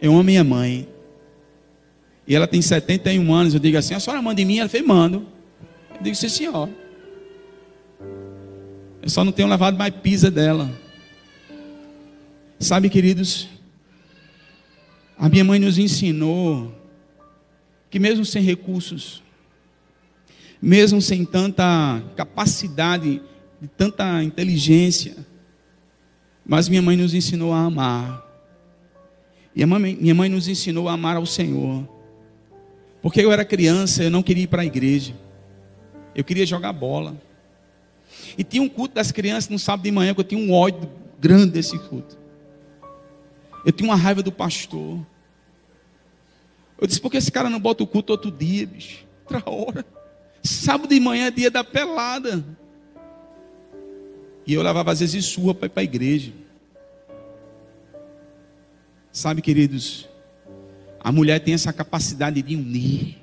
[0.00, 0.88] Eu amo minha mãe.
[2.26, 3.54] E ela tem 71 anos.
[3.54, 4.58] Eu digo assim: a senhora manda em mim?
[4.58, 5.26] Ela fez: mando.
[5.94, 6.68] Eu digo, sim, senhor.
[9.02, 10.70] Eu só não tenho levado mais pisa dela.
[12.62, 13.48] Sabe, queridos,
[15.16, 16.70] a minha mãe nos ensinou
[17.88, 19.22] que mesmo sem recursos,
[20.60, 23.22] mesmo sem tanta capacidade,
[23.62, 25.16] de tanta inteligência,
[26.44, 28.26] mas minha mãe nos ensinou a amar.
[29.56, 31.88] E mãe, minha mãe nos ensinou a amar ao Senhor.
[33.00, 35.14] Porque eu era criança, eu não queria ir para a igreja.
[36.14, 37.18] Eu queria jogar bola.
[38.36, 40.90] E tinha um culto das crianças no sábado de manhã, que eu tinha um ódio
[41.18, 42.19] grande desse culto.
[43.64, 45.04] Eu tinha uma raiva do pastor.
[46.80, 49.04] Eu disse, por que esse cara não bota o culto outro dia, bicho?
[49.24, 49.84] Outra hora.
[50.42, 52.44] Sábado de manhã é dia da pelada.
[54.46, 56.32] E eu levava às vezes surra para ir para a igreja.
[59.12, 60.08] Sabe, queridos,
[60.98, 63.18] a mulher tem essa capacidade de unir.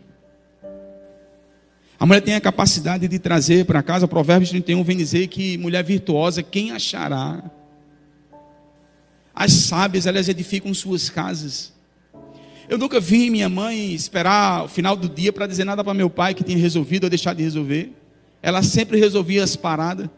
[2.00, 5.84] A mulher tem a capacidade de trazer para casa, Provérbios 31 vem dizer que mulher
[5.84, 7.44] virtuosa, quem achará?
[9.40, 11.72] As sábias, elas edificam suas casas.
[12.68, 16.10] Eu nunca vi minha mãe esperar o final do dia para dizer nada para meu
[16.10, 17.94] pai que tinha resolvido ou deixado de resolver.
[18.42, 20.10] Ela sempre resolvia as paradas.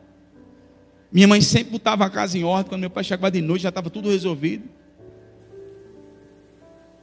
[1.12, 2.70] Minha mãe sempre botava a casa em ordem.
[2.70, 4.64] Quando meu pai chegava de noite, já estava tudo resolvido.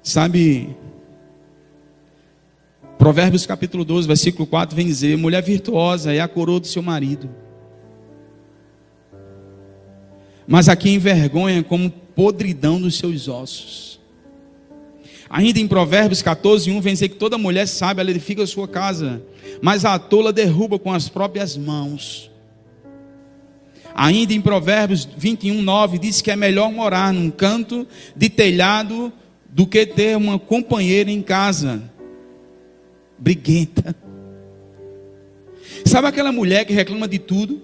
[0.03, 0.75] Sabe,
[2.97, 7.29] Provérbios capítulo 12, versículo 4 vem dizer: Mulher virtuosa é a coroa do seu marido.
[10.49, 14.01] Mas a quem envergonha como podridão dos seus ossos.
[15.29, 18.67] Ainda em Provérbios 14, 1 vem dizer que toda mulher sabe, ela edifica a sua
[18.67, 19.23] casa,
[19.61, 22.31] mas a tola derruba com as próprias mãos.
[23.95, 29.13] Ainda em Provérbios 21, 9 diz que é melhor morar num canto de telhado
[29.49, 31.83] do que ter uma companheira em casa
[33.19, 33.97] briguenta.
[35.85, 37.63] Sabe aquela mulher que reclama de tudo?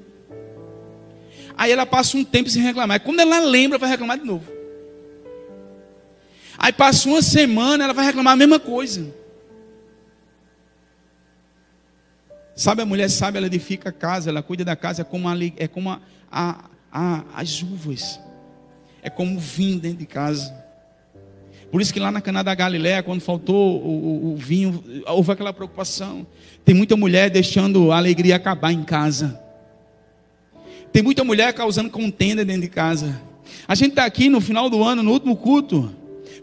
[1.57, 3.01] Aí ela passa um tempo sem reclamar.
[3.01, 4.51] Quando ela lembra, vai reclamar de novo.
[6.59, 9.13] Aí passa uma semana, ela vai reclamar a mesma coisa.
[12.55, 15.35] Sabe, a mulher sabe, ela edifica a casa, ela cuida da casa, é como, a,
[15.57, 18.21] é como a, a, a, as uvas,
[19.03, 20.55] é como o vinho dentro de casa.
[21.73, 25.33] Por isso que lá na Cana da Galiléia, quando faltou o, o, o, vinho, houve
[25.33, 26.27] aquela preocupação.
[26.67, 29.41] Tem muita mulher deixando a alegria acabar em casa.
[30.93, 33.21] Tem muita mulher causando contenda dentro de casa.
[33.67, 35.95] A gente está aqui no final do ano, no último culto,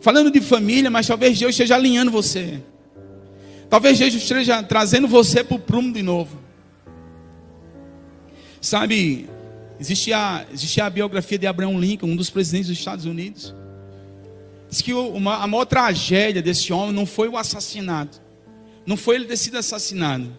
[0.01, 2.59] falando de família, mas talvez Deus esteja alinhando você.
[3.69, 6.39] Talvez Deus esteja trazendo você para o prumo de novo.
[8.59, 9.29] Sabe,
[9.79, 13.53] existe a, existe a biografia de Abraham Lincoln, um dos presidentes dos Estados Unidos.
[14.69, 18.21] Diz que uma, a maior tragédia desse homem não foi o assassinato,
[18.85, 20.29] não foi ele ter sido assassinado,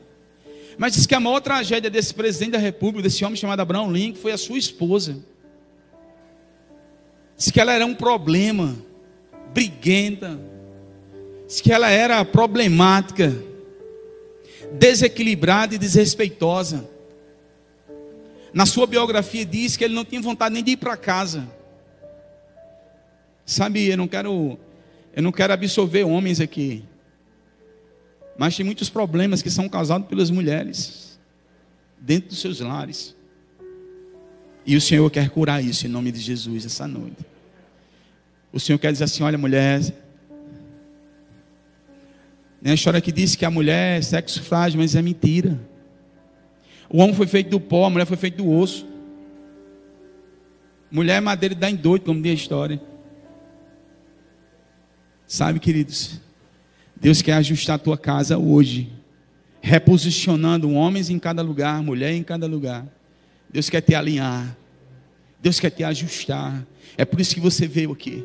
[0.81, 4.19] mas diz que a maior tragédia desse presidente da República, desse homem chamado Abraão Lincoln,
[4.19, 5.23] foi a sua esposa.
[7.37, 8.75] Diz que ela era um problema,
[9.53, 10.41] briguenta,
[11.47, 13.31] diz que ela era problemática,
[14.73, 16.89] desequilibrada e desrespeitosa.
[18.51, 21.47] Na sua biografia diz que ele não tinha vontade nem de ir para casa.
[23.45, 24.59] Sabe, eu não quero
[25.15, 26.83] eu não quero absolver homens aqui.
[28.41, 31.21] Mas tem muitos problemas que são causados pelas mulheres
[32.01, 33.15] dentro dos seus lares.
[34.65, 37.19] E o Senhor quer curar isso em nome de Jesus essa noite.
[38.51, 39.83] O Senhor quer dizer assim: olha, mulher.
[42.63, 45.61] Tem a história que diz que a mulher é sexo frágil, mas é mentira.
[46.89, 48.89] O homem foi feito do pó, a mulher foi feita do osso.
[50.91, 52.81] Mulher é madeira dá em doido, como diz a história.
[55.27, 56.19] Sabe, queridos,
[57.01, 58.93] Deus quer ajustar a tua casa hoje,
[59.63, 62.87] reposicionando homens em cada lugar, mulher em cada lugar.
[63.51, 64.57] Deus quer te alinhar.
[65.43, 66.67] Deus quer te ajustar.
[66.99, 68.25] É por isso que você veio aqui.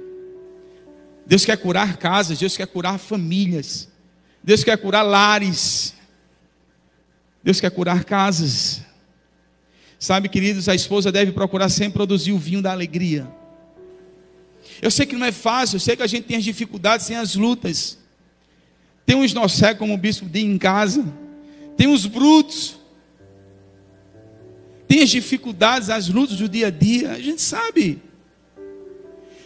[1.25, 3.87] Deus quer curar casas, Deus quer curar famílias.
[4.43, 5.93] Deus quer curar lares.
[7.41, 8.81] Deus quer curar casas.
[9.97, 13.27] Sabe, queridos, a esposa deve procurar sempre produzir o vinho da alegria.
[14.81, 17.15] Eu sei que não é fácil, eu sei que a gente tem as dificuldades, tem
[17.15, 17.97] as lutas.
[19.05, 21.05] Tem uns nocé, como o bispo diz em casa.
[21.77, 22.77] Tem os brutos.
[24.87, 27.11] Tem as dificuldades, as lutas do dia a dia.
[27.11, 28.01] A gente sabe.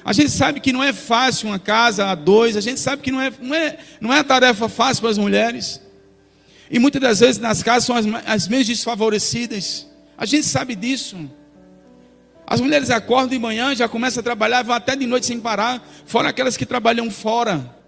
[0.04, 2.56] A gente sabe que não é fácil uma casa a dois.
[2.56, 5.82] A gente sabe que não é, não é, não é tarefa fácil para as mulheres.
[6.72, 9.88] E muitas das vezes nas casas são as, as menos desfavorecidas.
[10.18, 11.18] A gente sabe disso.
[12.46, 15.88] As mulheres acordam de manhã, já começam a trabalhar, vão até de noite sem parar,
[16.06, 17.79] fora aquelas que trabalham fora.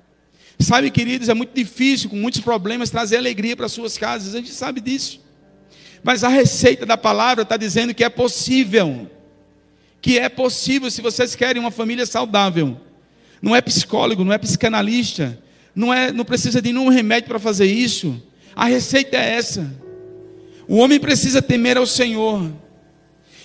[0.62, 4.52] Sabe, queridos, é muito difícil, com muitos problemas, trazer alegria para suas casas, a gente
[4.52, 5.19] sabe disso.
[6.04, 9.10] Mas a receita da palavra está dizendo que é possível.
[10.00, 12.80] Que é possível se vocês querem uma família saudável.
[13.41, 15.38] Não é psicólogo, não é psicanalista,
[15.74, 18.21] não, é, não precisa de nenhum remédio para fazer isso.
[18.56, 19.67] A receita é essa.
[20.67, 22.52] O homem precisa temer ao Senhor.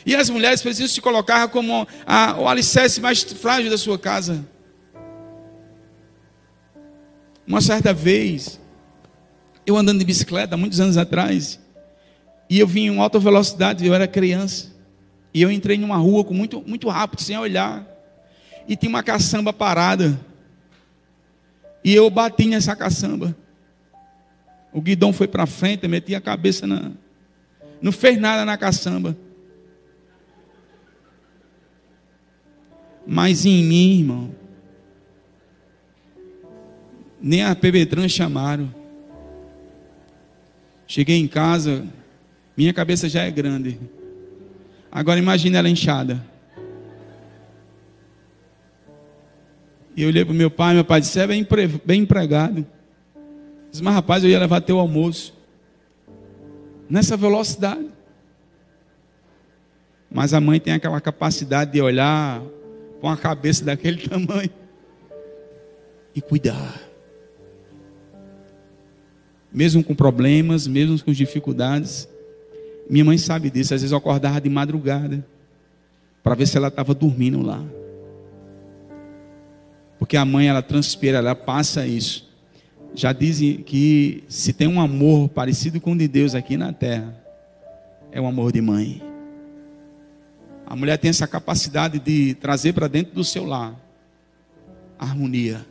[0.05, 4.47] E as mulheres precisam se colocar como a, o alicerce mais frágil da sua casa.
[7.47, 8.61] Uma certa vez,
[9.65, 11.61] eu andando de bicicleta, muitos anos atrás,
[12.51, 14.73] e eu vim em alta velocidade, eu era criança,
[15.33, 17.87] e eu entrei numa rua com muito, muito rápido, sem olhar,
[18.67, 20.19] e tinha uma caçamba parada,
[21.85, 23.37] e eu bati nessa caçamba.
[24.73, 26.91] O guidão foi para frente, meti a cabeça na.
[27.81, 29.17] Não fez nada na caçamba.
[33.07, 34.35] Mas em mim, irmão,
[37.21, 38.73] nem a Pebetran chamaram.
[40.87, 41.85] Cheguei em casa,
[42.57, 43.79] minha cabeça já é grande.
[44.91, 46.25] Agora imagine ela inchada.
[49.97, 51.47] E eu olhei para meu pai, meu pai disse, é bem,
[51.85, 52.67] bem empregado.
[53.71, 55.35] Disse, mas rapaz, eu ia levar teu almoço.
[56.89, 57.89] Nessa velocidade.
[60.11, 62.43] Mas a mãe tem aquela capacidade de olhar
[63.01, 64.51] com a cabeça daquele tamanho
[66.15, 66.86] e cuidar.
[69.57, 72.07] Mesmo com problemas, mesmo com dificuldades.
[72.91, 73.73] Minha mãe sabe disso.
[73.73, 75.27] Às vezes eu acordava de madrugada
[76.23, 77.65] para ver se ela estava dormindo lá.
[79.99, 82.29] Porque a mãe, ela transpira, ela passa isso.
[82.95, 87.19] Já dizem que se tem um amor parecido com o de Deus aqui na terra,
[88.13, 89.03] é o amor de mãe.
[90.67, 93.75] A mulher tem essa capacidade de trazer para dentro do seu lar
[94.99, 95.65] harmonia.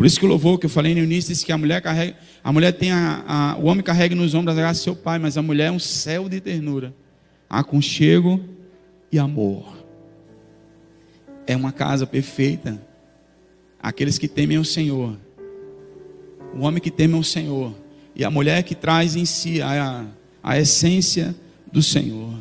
[0.00, 2.16] Por isso que o louvor que eu falei no início disse que a mulher carrega,
[2.42, 5.18] a mulher tem a, a o homem carrega nos ombros a graça do seu pai,
[5.18, 6.94] mas a mulher é um céu de ternura,
[7.50, 8.40] aconchego
[9.12, 9.84] e amor.
[11.46, 12.80] É uma casa perfeita.
[13.78, 15.18] Aqueles que temem o Senhor.
[16.54, 17.74] O homem que teme o Senhor.
[18.16, 20.06] E a mulher que traz em si a,
[20.42, 21.36] a essência
[21.70, 22.38] do Senhor.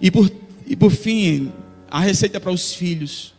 [0.00, 0.32] E por,
[0.66, 1.52] e por fim,
[1.90, 3.34] a receita para os filhos.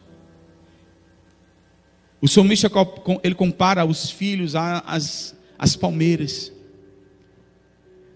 [2.22, 2.70] O salmista
[3.24, 6.52] ele compara os filhos às, às palmeiras.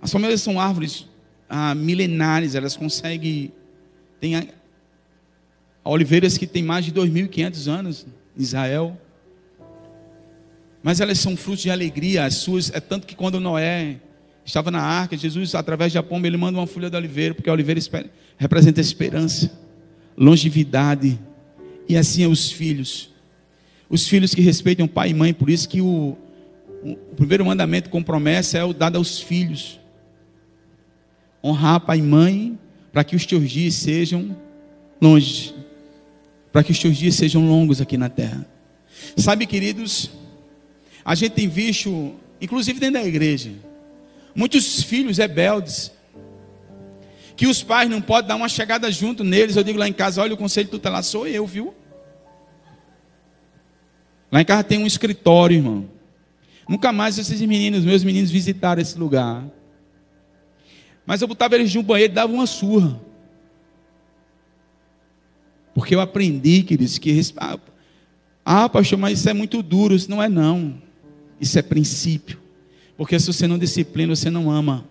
[0.02, 1.06] As palmeiras são árvores
[1.48, 3.54] ah, milenares, elas conseguem.
[4.20, 4.46] Tem a,
[5.86, 8.06] oliveiras que têm mais de 2.500 anos
[8.38, 8.98] em Israel.
[10.82, 12.70] Mas elas são frutos de alegria, as suas.
[12.74, 14.02] É tanto que quando Noé
[14.44, 17.54] estava na arca, Jesus, através de pomba, ele manda uma folha de oliveira, porque a
[17.54, 17.80] oliveira
[18.38, 19.50] representa esperança,
[20.18, 21.18] longevidade,
[21.88, 23.13] e assim é os filhos.
[23.94, 26.18] Os filhos que respeitam pai e mãe, por isso que o,
[26.84, 29.80] o primeiro mandamento com promessa é o dado aos filhos.
[31.44, 32.58] Honrar pai e mãe,
[32.92, 34.36] para que os teus dias sejam
[35.00, 35.54] longe,
[36.52, 38.48] para que os teus dias sejam longos aqui na terra.
[39.16, 40.10] Sabe, queridos,
[41.06, 43.52] a gente tem visto, inclusive dentro da igreja,
[44.34, 45.92] Muitos filhos rebeldes,
[47.36, 49.56] que os pais não podem dar uma chegada junto neles.
[49.56, 51.76] Eu digo lá em casa: olha, o conselho tutelar sou eu, viu?
[54.34, 55.88] Lá em casa tem um escritório, irmão.
[56.68, 59.46] Nunca mais esses meninos, meus meninos, visitaram esse lugar.
[61.06, 63.00] Mas eu botava eles no banheiro e dava uma surra.
[65.76, 67.22] Porque eu aprendi, queridos, que.
[68.44, 69.94] Ah, pastor, mas isso é muito duro.
[69.94, 70.82] Isso não é, não.
[71.40, 72.40] Isso é princípio.
[72.98, 74.84] Porque se você não disciplina, você não ama.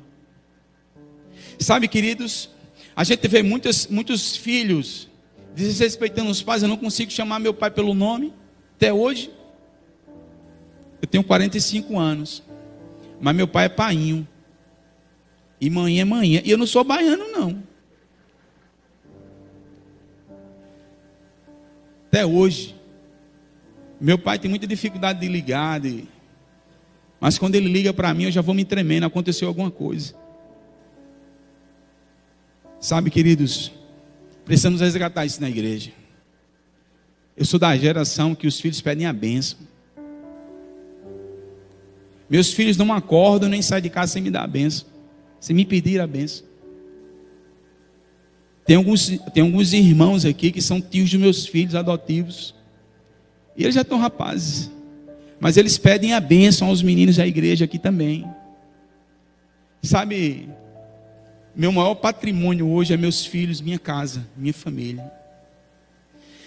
[1.58, 2.48] Sabe, queridos,
[2.94, 5.08] A gente vê muitos, muitos filhos
[5.52, 6.62] desrespeitando os pais.
[6.62, 8.32] Eu não consigo chamar meu pai pelo nome
[8.82, 9.30] até hoje.
[11.00, 12.42] Eu tenho 45 anos,
[13.20, 14.26] mas meu pai é painho.
[15.60, 16.42] E mãe é mãe.
[16.44, 17.62] E eu não sou baiano, não.
[22.08, 22.74] Até hoje.
[24.00, 26.08] Meu pai tem muita dificuldade de ligar, de...
[27.20, 30.12] mas quando ele liga para mim, eu já vou me tremendo, aconteceu alguma coisa.
[32.80, 33.70] Sabe, queridos,
[34.44, 35.92] precisamos resgatar isso na igreja.
[37.36, 39.58] Eu sou da geração que os filhos pedem a bênção.
[42.28, 44.86] Meus filhos não acordam nem saem de casa sem me dar a bênção,
[45.38, 46.46] sem me pedir a bênção.
[48.64, 52.54] Tem alguns, tem alguns irmãos aqui que são tios dos meus filhos adotivos.
[53.56, 54.70] E eles já estão rapazes.
[55.40, 58.24] Mas eles pedem a bênção aos meninos da igreja aqui também.
[59.82, 60.48] Sabe,
[61.54, 65.21] meu maior patrimônio hoje é meus filhos, minha casa, minha família.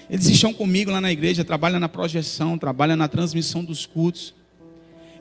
[0.10, 4.34] Eles estão comigo lá na igreja, trabalham na projeção, trabalham na transmissão dos cultos.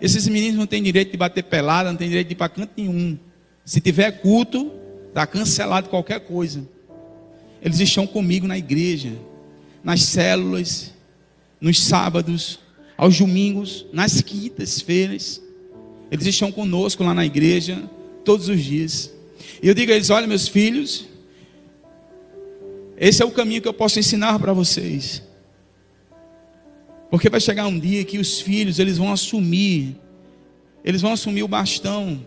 [0.00, 2.72] Esses meninos não têm direito de bater pelada, não têm direito de ir para canto
[2.76, 3.18] nenhum.
[3.64, 4.70] Se tiver culto,
[5.08, 6.68] está cancelado qualquer coisa.
[7.62, 9.12] Eles estão comigo na igreja,
[9.82, 10.92] nas células,
[11.58, 12.60] nos sábados,
[12.96, 15.40] aos domingos, nas quintas-feiras.
[16.10, 17.88] Eles estão conosco lá na igreja
[18.22, 19.10] todos os dias.
[19.62, 21.06] E eu digo a eles: olha, meus filhos,
[22.96, 25.22] esse é o caminho que eu posso ensinar para vocês.
[27.10, 29.96] Porque vai chegar um dia que os filhos, eles vão assumir,
[30.84, 32.26] eles vão assumir o bastão.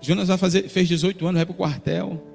[0.00, 2.26] Jonas vai fazer, fez 18 anos, vai para o quartel.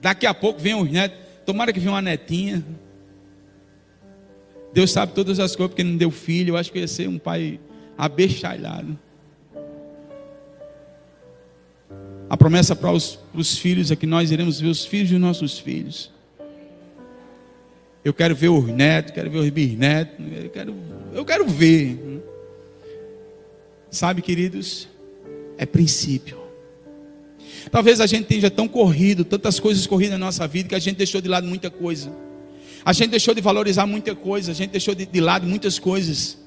[0.00, 1.18] Daqui a pouco vem os netos.
[1.46, 2.64] Tomara que venha uma netinha.
[4.72, 6.52] Deus sabe todas as coisas, porque não deu filho.
[6.52, 7.60] Eu acho que ia ser um pai
[7.96, 8.98] abestalhado.
[12.28, 15.20] A promessa para os, para os filhos é que nós iremos ver os filhos dos
[15.20, 16.10] nossos filhos.
[18.04, 20.74] Eu quero ver os netos, quero ver os bisnetos, eu quero,
[21.12, 22.22] eu quero ver.
[23.90, 24.88] Sabe, queridos,
[25.56, 26.38] é princípio.
[27.70, 30.96] Talvez a gente tenha tão corrido, tantas coisas corridas na nossa vida, que a gente
[30.96, 32.12] deixou de lado muita coisa.
[32.84, 36.38] A gente deixou de valorizar muita coisa, a gente deixou de, de lado muitas coisas.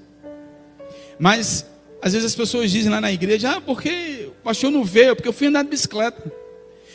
[1.17, 1.65] Mas
[2.01, 3.89] às vezes as pessoas dizem lá na igreja: Ah, porque
[4.47, 5.13] pastor não veio?
[5.13, 6.31] Porque eu fui andar de bicicleta.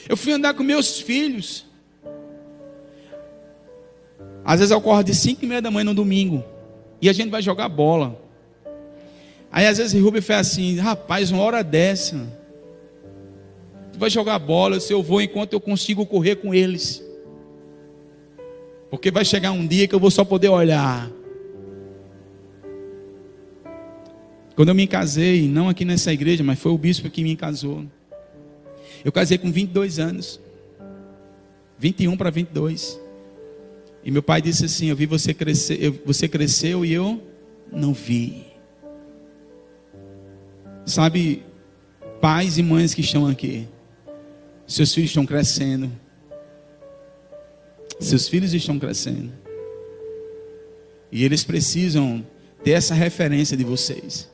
[0.09, 1.67] Eu fui andar com meus filhos.
[4.43, 6.43] Às vezes eu acordo de 5 e meia da manhã no domingo.
[6.99, 8.19] E a gente vai jogar bola.
[9.51, 12.27] Aí às vezes Rubem faz assim: Rapaz, uma hora dessa.
[13.93, 17.05] Tu vai jogar bola, se eu vou enquanto eu consigo correr com eles.
[18.91, 21.11] Porque vai chegar um dia que eu vou só poder olhar.
[24.55, 27.85] Quando eu me casei, não aqui nessa igreja, mas foi o bispo que me casou.
[29.05, 30.41] Eu casei com 22 anos.
[31.79, 33.01] 21 para 22.
[34.05, 37.23] E meu pai disse assim: Eu vi você crescer, você cresceu e eu
[37.73, 38.45] não vi.
[40.85, 41.43] Sabe,
[42.21, 43.69] pais e mães que estão aqui,
[44.67, 45.91] seus filhos estão crescendo,
[48.01, 49.33] seus filhos estão crescendo.
[51.11, 52.27] E eles precisam
[52.65, 54.32] ter essa referência de vocês.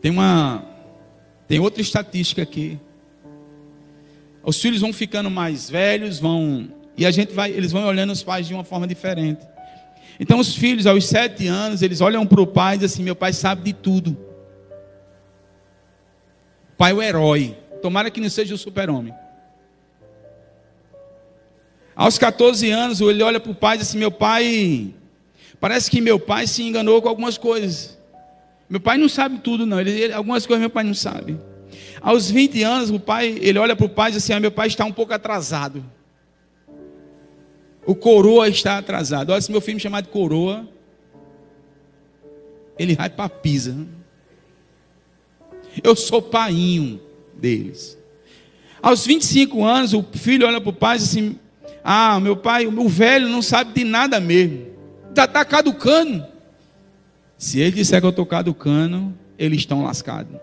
[0.00, 0.64] Tem uma
[1.48, 2.78] tem outra estatística aqui.
[4.42, 8.22] Os filhos vão ficando mais velhos, vão e a gente vai, eles vão olhando os
[8.22, 9.46] pais de uma forma diferente.
[10.18, 13.16] Então os filhos aos sete anos eles olham para o pai e dizem assim: meu
[13.16, 14.16] pai sabe de tudo.
[16.76, 17.56] Pai é o herói.
[17.82, 19.14] Tomara que não seja o super-homem.
[21.94, 24.94] Aos 14 anos, ele olha para o pai e diz assim: Meu pai,
[25.58, 27.95] parece que meu pai se enganou com algumas coisas.
[28.68, 29.80] Meu pai não sabe tudo, não.
[29.80, 31.38] Ele, ele, algumas coisas meu pai não sabe.
[32.00, 34.50] Aos 20 anos, o pai, ele olha para o pai e diz assim: ah, Meu
[34.50, 35.84] pai está um pouco atrasado.
[37.84, 39.30] O coroa está atrasado.
[39.30, 40.68] Olha, se meu filho me chamar de coroa,
[42.78, 43.76] ele vai para pisa.
[45.82, 47.00] Eu sou painho
[47.34, 47.96] deles.
[48.82, 51.38] Aos 25 anos, o filho olha para o pai e diz assim:
[51.88, 54.66] ah, meu pai, o velho não sabe de nada mesmo.
[55.10, 56.26] Está caducando.
[57.36, 60.36] Se ele disser que eu estou caducando, eles estão lascados.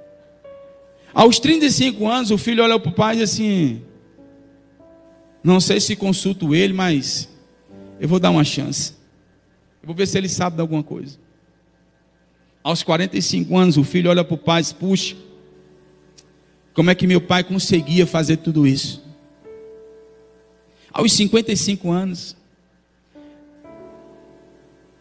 [1.14, 3.82] Aos 35 anos, o filho olha para o pai e diz assim:
[5.44, 7.30] Não sei se consulto ele, mas
[8.00, 8.94] eu vou dar uma chance.
[9.82, 11.18] Eu vou ver se ele sabe de alguma coisa.
[12.64, 15.16] Aos 45 anos, o filho olha para o pai e diz: Puxa,
[16.74, 19.04] como é que meu pai conseguia fazer tudo isso?
[20.94, 22.38] aos 55 anos.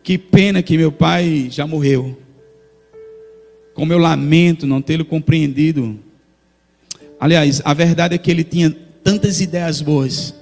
[0.02, 2.18] Que pena que meu pai já morreu.
[3.74, 5.98] Como eu lamento não tê-lo compreendido
[7.22, 8.68] Aliás, a verdade é que ele tinha
[9.04, 10.34] tantas ideias boas.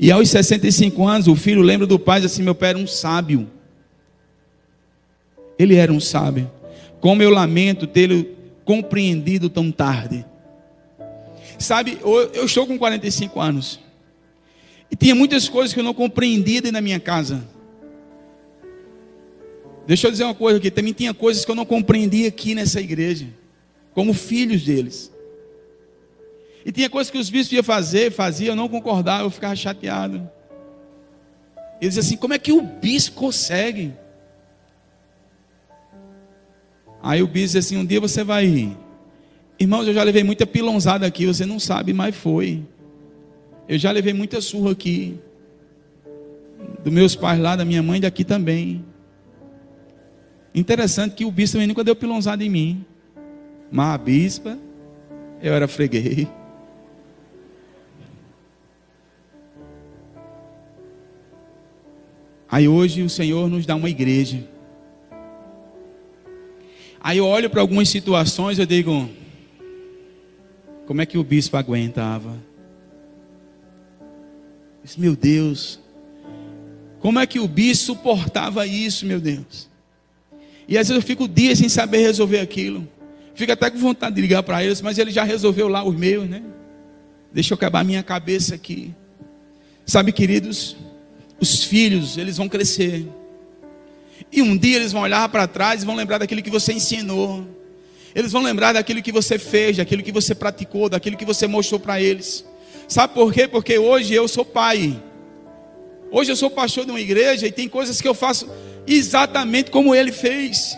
[0.00, 3.46] E aos 65 anos, o filho lembra do pai assim: Meu pai era um sábio.
[5.58, 6.50] Ele era um sábio.
[6.98, 8.24] Como eu lamento tê-lo
[8.64, 10.24] compreendido tão tarde.
[11.58, 13.78] Sabe, eu estou com 45 anos.
[14.90, 17.44] E tinha muitas coisas que eu não compreendia da minha casa.
[19.86, 22.80] Deixa eu dizer uma coisa aqui, também tinha coisas que eu não compreendia aqui nessa
[22.80, 23.28] igreja,
[23.94, 25.12] como filhos deles.
[26.64, 30.28] E tinha coisas que os bispos iam fazer, faziam, eu não concordava, eu ficava chateado.
[31.80, 33.92] Eles assim: como é que o bispo consegue?
[37.00, 38.76] Aí o bispo disse assim: um dia você vai.
[39.58, 42.64] Irmãos, eu já levei muita pilonzada aqui, você não sabe, mas foi.
[43.68, 45.16] Eu já levei muita surra aqui.
[46.82, 48.84] Dos meus pais lá, da minha mãe daqui também.
[50.56, 52.84] Interessante que o bispo nunca deu pilonzada em mim.
[53.70, 54.58] Mas a bispa,
[55.42, 56.26] eu era freguês.
[62.48, 64.42] Aí hoje o Senhor nos dá uma igreja.
[67.00, 69.10] Aí eu olho para algumas situações e eu digo:
[70.86, 72.34] como é que o bispo aguentava?
[74.96, 75.78] Meu Deus,
[77.00, 79.75] como é que o bispo suportava isso, meu Deus?
[80.68, 82.86] E às vezes eu fico dias sem saber resolver aquilo.
[83.34, 86.28] Fico até com vontade de ligar para eles, mas ele já resolveu lá os meus,
[86.28, 86.42] né?
[87.32, 88.94] Deixa eu acabar minha cabeça aqui.
[89.84, 90.76] Sabe, queridos,
[91.38, 93.06] os filhos, eles vão crescer.
[94.32, 97.46] E um dia eles vão olhar para trás e vão lembrar daquilo que você ensinou.
[98.14, 101.78] Eles vão lembrar daquilo que você fez, daquilo que você praticou, daquilo que você mostrou
[101.78, 102.44] para eles.
[102.88, 103.46] Sabe por quê?
[103.46, 105.00] Porque hoje eu sou pai.
[106.16, 108.48] Hoje eu sou pastor de uma igreja e tem coisas que eu faço
[108.86, 110.74] exatamente como ele fez.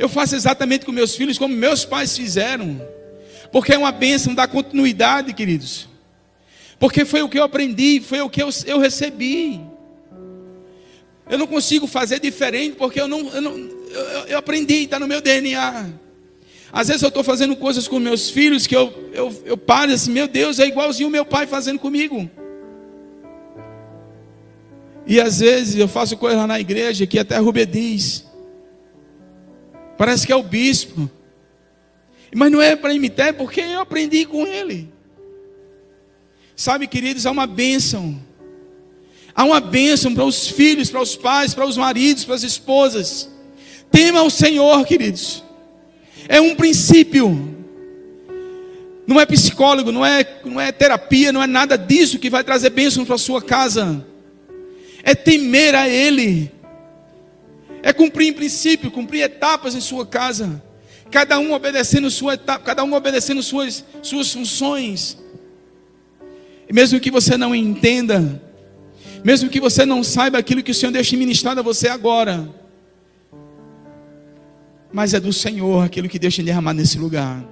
[0.00, 2.80] Eu faço exatamente com meus filhos como meus pais fizeram.
[3.52, 5.86] Porque é uma bênção da continuidade, queridos.
[6.78, 9.60] Porque foi o que eu aprendi, foi o que eu, eu recebi.
[11.28, 15.06] Eu não consigo fazer diferente porque eu não, eu, não, eu, eu aprendi, está no
[15.06, 15.90] meu DNA.
[16.72, 20.10] Às vezes eu estou fazendo coisas com meus filhos que eu, eu, eu paro assim,
[20.10, 22.30] meu Deus, é igualzinho o meu pai fazendo comigo.
[25.08, 28.24] E às vezes eu faço coisa na igreja que até Rubem diz.
[29.96, 31.10] Parece que é o bispo.
[32.32, 34.92] Mas não é para imitar, é porque eu aprendi com ele.
[36.54, 38.20] Sabe, queridos, é uma bênção
[39.38, 43.30] Há uma bênção para os filhos, para os pais, para os maridos, para as esposas.
[43.88, 45.44] Tema o Senhor, queridos.
[46.28, 47.56] É um princípio.
[49.06, 52.70] Não é psicólogo, não é, não é terapia, não é nada disso que vai trazer
[52.70, 54.04] bênção para a sua casa.
[55.02, 56.50] É temer a Ele.
[57.82, 60.62] É cumprir em princípio, cumprir etapas em sua casa.
[61.10, 65.16] Cada um obedecendo sua etapa, cada um obedecendo suas, suas funções.
[66.68, 68.42] E mesmo que você não entenda,
[69.24, 72.48] mesmo que você não saiba aquilo que o Senhor deixa ministrado a você agora.
[74.92, 77.42] Mas é do Senhor aquilo que deixa derramar nesse lugar.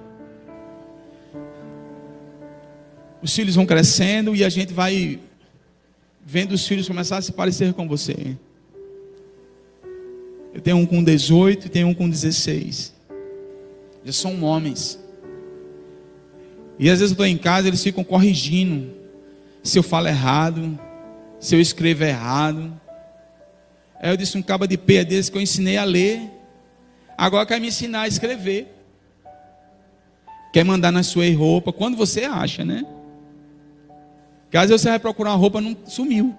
[3.21, 5.19] Os filhos vão crescendo e a gente vai
[6.29, 8.35] vendo os filhos começar a se parecer com você.
[10.53, 12.93] Eu tenho um com 18 e tenho um com 16.
[14.03, 14.99] Já são homens.
[16.77, 18.91] E às vezes eu estou em casa, eles ficam corrigindo.
[19.63, 20.77] Se eu falo errado,
[21.39, 22.77] se eu escrevo errado.
[23.97, 26.29] Aí eu disse um cabo de pé desse que eu ensinei a ler.
[27.17, 28.67] Agora quer me ensinar a escrever.
[30.51, 32.85] Quer mandar na sua roupa, quando você acha, né?
[34.51, 36.35] Caso você vai procurar uma roupa, não sumiu.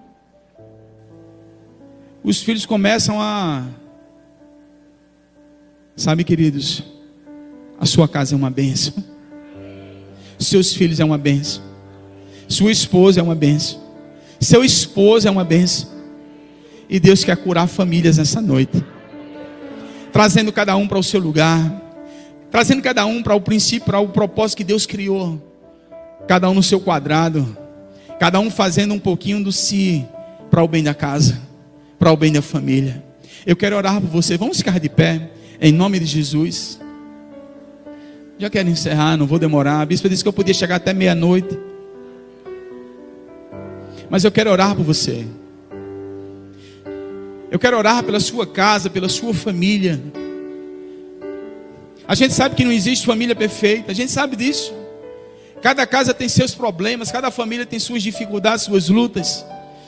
[2.22, 3.66] Os filhos começam a.
[5.96, 6.82] Sabe, queridos,
[7.78, 8.94] a sua casa é uma bênção.
[10.38, 11.62] Seus filhos é uma bênção.
[12.46, 13.88] Sua esposa é uma bênção.
[14.40, 15.90] Seu esposo é uma benção.
[16.88, 18.82] E Deus quer curar famílias nessa noite.
[20.12, 21.82] Trazendo cada um para o seu lugar.
[22.50, 25.42] Trazendo cada um para o princípio, para o propósito que Deus criou.
[26.26, 27.56] Cada um no seu quadrado.
[28.18, 30.04] Cada um fazendo um pouquinho do si
[30.50, 31.40] para o bem da casa,
[31.98, 33.04] para o bem da família.
[33.46, 34.36] Eu quero orar por você.
[34.36, 36.80] Vamos ficar de pé, em nome de Jesus.
[38.38, 39.80] Já quero encerrar, não vou demorar.
[39.80, 41.58] A bispa disse que eu podia chegar até meia-noite.
[44.10, 45.26] Mas eu quero orar por você.
[47.50, 50.00] Eu quero orar pela sua casa, pela sua família.
[52.06, 54.77] A gente sabe que não existe família perfeita, a gente sabe disso.
[55.62, 59.44] Cada casa tem seus problemas, cada família tem suas dificuldades, suas lutas,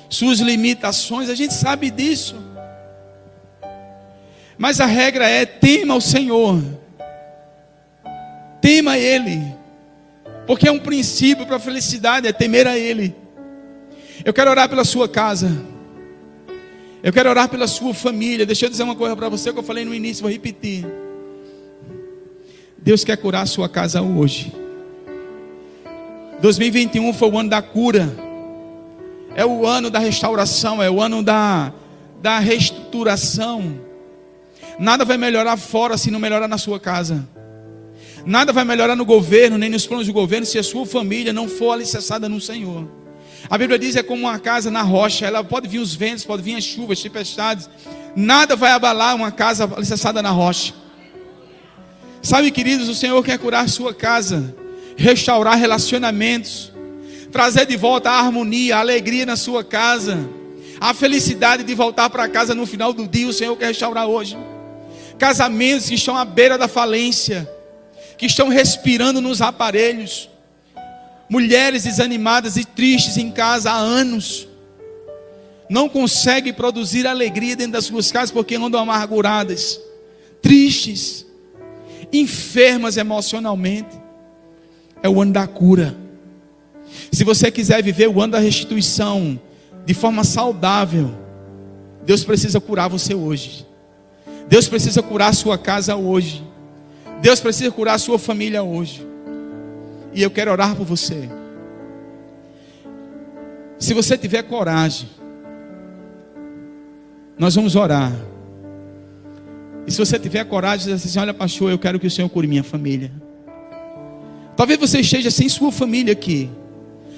[0.09, 2.37] suas limitações, a gente sabe disso.
[4.59, 6.63] Mas a regra é: tema o Senhor,
[8.61, 9.41] tema Ele,
[10.47, 13.15] Porque é um princípio para a felicidade, é temer a Ele.
[14.25, 15.51] Eu quero orar pela sua casa.
[17.03, 18.45] Eu quero orar pela sua família.
[18.45, 20.85] Deixa eu dizer uma coisa para você que eu falei no início, vou repetir.
[22.77, 24.53] Deus quer curar a sua casa hoje.
[26.41, 28.13] 2021 foi o ano da cura.
[29.35, 31.73] É o ano da restauração, é o ano da,
[32.21, 33.81] da reestruturação.
[34.79, 37.29] Nada vai melhorar fora se não melhorar na sua casa.
[38.25, 41.49] Nada vai melhorar no governo, nem nos planos do governo, se a sua família não
[41.49, 42.89] for alicerçada no Senhor.
[43.49, 46.43] A Bíblia diz é como uma casa na rocha, ela pode vir os ventos, pode
[46.43, 47.71] vir as chuvas, tempestades.
[48.15, 50.75] Nada vai abalar uma casa alicerçada na rocha.
[52.23, 54.55] Sabe, queridos, o Senhor quer curar sua casa,
[55.01, 56.71] restaurar relacionamentos,
[57.33, 60.29] trazer de volta a harmonia, a alegria na sua casa,
[60.79, 63.27] a felicidade de voltar para casa no final do dia.
[63.27, 64.37] O Senhor quer restaurar hoje.
[65.19, 67.51] Casamentos que estão à beira da falência,
[68.19, 70.29] que estão respirando nos aparelhos,
[71.31, 74.47] mulheres desanimadas e tristes em casa há anos,
[75.67, 79.81] não conseguem produzir alegria dentro das suas casas porque andam amarguradas,
[80.43, 81.25] tristes,
[82.13, 84.00] enfermas emocionalmente.
[85.03, 85.95] É o ano da cura.
[87.13, 89.39] Se você quiser viver o ano da restituição
[89.85, 91.15] de forma saudável,
[92.05, 93.67] Deus precisa curar você hoje.
[94.49, 96.45] Deus precisa curar a sua casa hoje.
[97.21, 99.07] Deus precisa curar a sua família hoje.
[100.13, 101.29] E eu quero orar por você.
[103.79, 105.09] Se você tiver coragem,
[107.39, 108.13] nós vamos orar.
[109.87, 112.47] E se você tiver coragem, dizer assim: Olha, pastor, eu quero que o Senhor cure
[112.47, 113.11] minha família.
[114.61, 116.51] Talvez você esteja sem sua família aqui,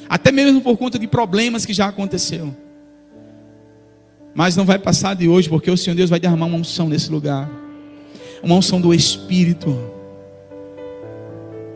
[0.09, 2.55] até mesmo por conta de problemas que já aconteceu.
[4.32, 7.11] Mas não vai passar de hoje, porque o Senhor Deus vai derramar uma unção nesse
[7.11, 7.51] lugar
[8.45, 9.76] uma unção do Espírito.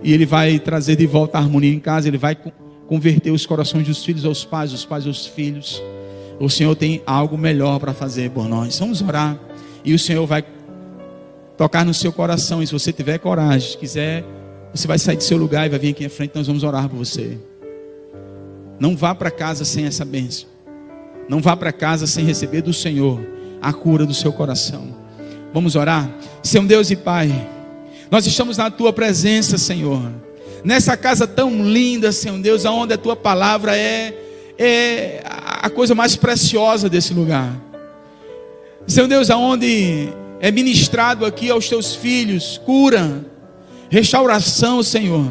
[0.05, 2.37] E Ele vai trazer de volta a harmonia em casa, Ele vai
[2.87, 5.83] converter os corações dos filhos aos pais, dos pais aos filhos.
[6.39, 8.79] O Senhor tem algo melhor para fazer por nós.
[8.79, 9.37] Vamos orar.
[9.85, 10.45] E o Senhor vai
[11.57, 12.63] tocar no seu coração.
[12.63, 14.25] E se você tiver coragem, quiser,
[14.73, 16.33] você vai sair do seu lugar e vai vir aqui à frente.
[16.35, 17.39] Nós vamos orar por você.
[18.79, 20.49] Não vá para casa sem essa bênção.
[21.29, 23.21] Não vá para casa sem receber do Senhor
[23.61, 24.95] a cura do seu coração.
[25.53, 26.09] Vamos orar?
[26.43, 27.31] Senhor Deus e Pai,
[28.11, 30.03] nós estamos na tua presença, Senhor.
[30.63, 34.15] Nessa casa tão linda, Senhor Deus, aonde a tua palavra é,
[34.59, 37.55] é a coisa mais preciosa desse lugar.
[38.87, 40.09] Senhor Deus, aonde
[40.41, 43.25] é ministrado aqui aos teus filhos cura,
[43.91, 45.31] restauração, Senhor.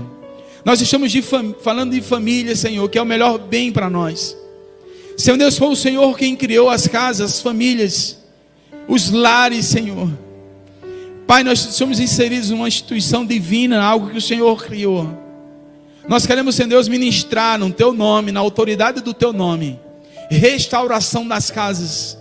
[0.64, 4.36] Nós estamos de falando de família, Senhor, que é o melhor bem para nós.
[5.18, 8.26] Senhor Deus, foi o Senhor quem criou as casas, as famílias
[8.88, 10.10] os lares, Senhor.
[11.28, 15.10] Pai, nós somos inseridos numa instituição divina, algo que o Senhor criou.
[16.08, 19.80] Nós queremos, Senhor Deus, ministrar no Teu nome, na autoridade do Teu nome,
[20.30, 22.18] restauração das casas.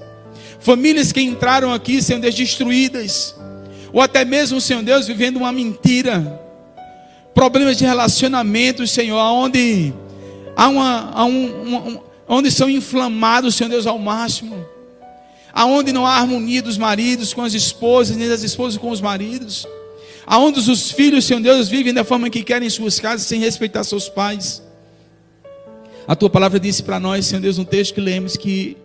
[0.59, 3.35] Famílias que entraram aqui, Senhor Deus, destruídas,
[3.95, 6.43] ou até mesmo, Senhor Deus, vivendo uma mentira.
[7.33, 9.95] Problemas de relacionamento, Senhor, onde
[10.55, 14.75] há uma, há um, uma, onde são inflamados, Senhor Deus, ao máximo
[15.55, 19.67] aonde não há harmonia dos maridos com as esposas, nem das esposas com os maridos,
[20.27, 23.85] aonde os filhos, Senhor Deus, vivem da forma que querem em suas casas, sem respeitar
[23.85, 24.61] seus pais.
[26.09, 28.77] A tua palavra disse para nós, Senhor Deus, no texto que lemos, que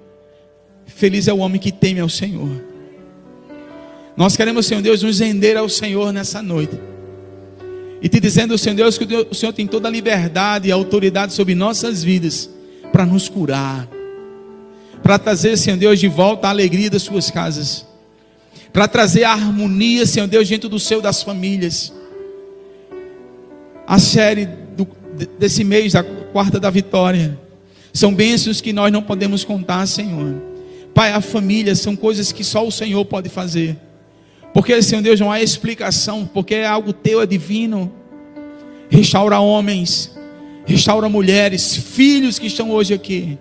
[0.85, 2.68] feliz é o homem que teme ao Senhor.
[4.19, 6.79] Nós queremos, Senhor Deus, nos render ao Senhor nessa noite.
[7.99, 11.55] E te dizendo, Senhor Deus, que o Senhor tem toda a liberdade e autoridade sobre
[11.55, 12.47] nossas vidas
[12.91, 13.89] para nos curar
[15.01, 17.85] para trazer, Senhor Deus, de volta a alegria das suas casas,
[18.71, 21.91] para trazer a harmonia, Senhor Deus, dentro do seu das famílias.
[23.87, 24.87] A série do,
[25.39, 27.39] desse mês, da quarta da vitória,
[27.91, 30.35] são bênçãos que nós não podemos contar, Senhor.
[30.93, 33.75] Pai, a família são coisas que só o Senhor pode fazer.
[34.53, 37.91] Porque, Senhor Deus, não há explicação, porque é algo teu, é divino.
[38.89, 40.17] Restaura homens,
[40.65, 43.37] restaura mulheres, filhos que estão hoje aqui.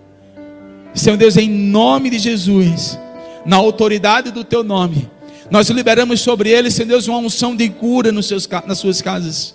[0.94, 2.98] Senhor Deus, em nome de Jesus,
[3.46, 5.08] na autoridade do teu nome,
[5.50, 9.54] nós liberamos sobre eles, Senhor Deus, uma unção de cura nos seus, nas suas casas.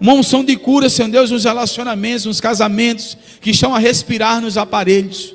[0.00, 4.58] Uma unção de cura, Senhor Deus, nos relacionamentos, nos casamentos que estão a respirar nos
[4.58, 5.32] aparelhos.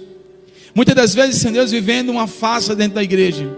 [0.76, 3.50] Muitas das vezes, Senhor Deus, vivendo uma farsa dentro da igreja.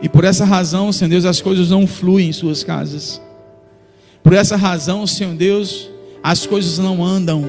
[0.00, 3.20] E por essa razão, Senhor Deus, as coisas não fluem em suas casas.
[4.22, 5.90] Por essa razão, Senhor Deus,
[6.22, 7.44] as coisas não andam.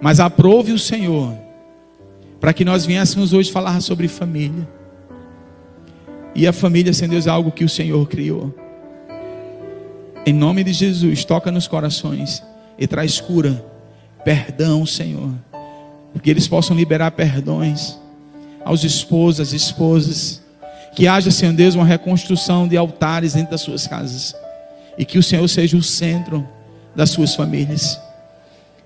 [0.00, 1.36] Mas aprove o Senhor
[2.40, 4.68] para que nós viéssemos hoje falar sobre família.
[6.34, 8.52] E a família, sem Deus, é algo que o Senhor criou.
[10.26, 12.42] Em nome de Jesus, toca nos corações
[12.76, 13.64] e traz cura,
[14.24, 15.30] perdão, Senhor.
[16.22, 17.98] Que eles possam liberar perdões
[18.64, 20.41] aos esposos, às esposas.
[20.94, 24.34] Que haja, Senhor Deus, uma reconstrução de altares dentro das suas casas.
[24.98, 26.46] E que o Senhor seja o centro
[26.94, 27.98] das suas famílias.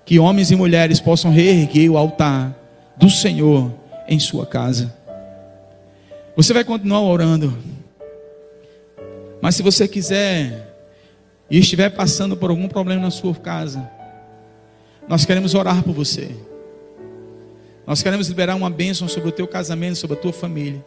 [0.05, 2.55] Que homens e mulheres possam reerguer o altar
[2.95, 3.71] do Senhor
[4.07, 4.95] em sua casa.
[6.35, 7.57] Você vai continuar orando.
[9.41, 10.75] Mas se você quiser
[11.49, 13.89] e estiver passando por algum problema na sua casa,
[15.07, 16.29] nós queremos orar por você.
[17.85, 20.83] Nós queremos liberar uma bênção sobre o teu casamento, sobre a tua família.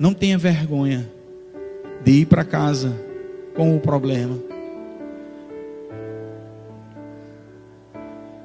[0.00, 1.06] Não tenha vergonha
[2.02, 2.98] de ir para casa
[3.54, 4.38] com o problema.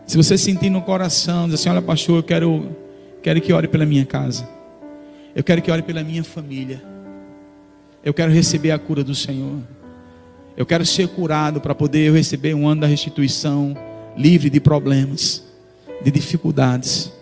[0.05, 2.75] Se você sentir no coração, diz assim: Olha, pastor, eu quero,
[3.23, 4.45] quero que ore pela minha casa.
[5.33, 6.83] Eu quero que ore pela minha família.
[8.03, 9.59] Eu quero receber a cura do Senhor.
[10.57, 13.77] Eu quero ser curado para poder receber um ano da restituição,
[14.17, 15.41] livre de problemas,
[16.03, 17.13] de dificuldades.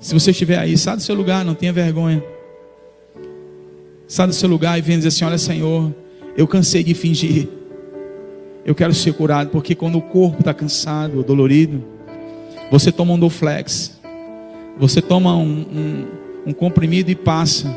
[0.00, 2.20] Se você estiver aí, sai do seu lugar, não tenha vergonha.
[4.10, 5.94] Sai do seu lugar e venha dizer assim: Olha, Senhor,
[6.36, 7.48] eu cansei de fingir.
[8.66, 11.84] Eu quero ser curado, porque quando o corpo está cansado dolorido,
[12.72, 14.00] você toma um Doflex,
[14.76, 16.06] você toma um, um,
[16.48, 17.72] um comprimido e passa.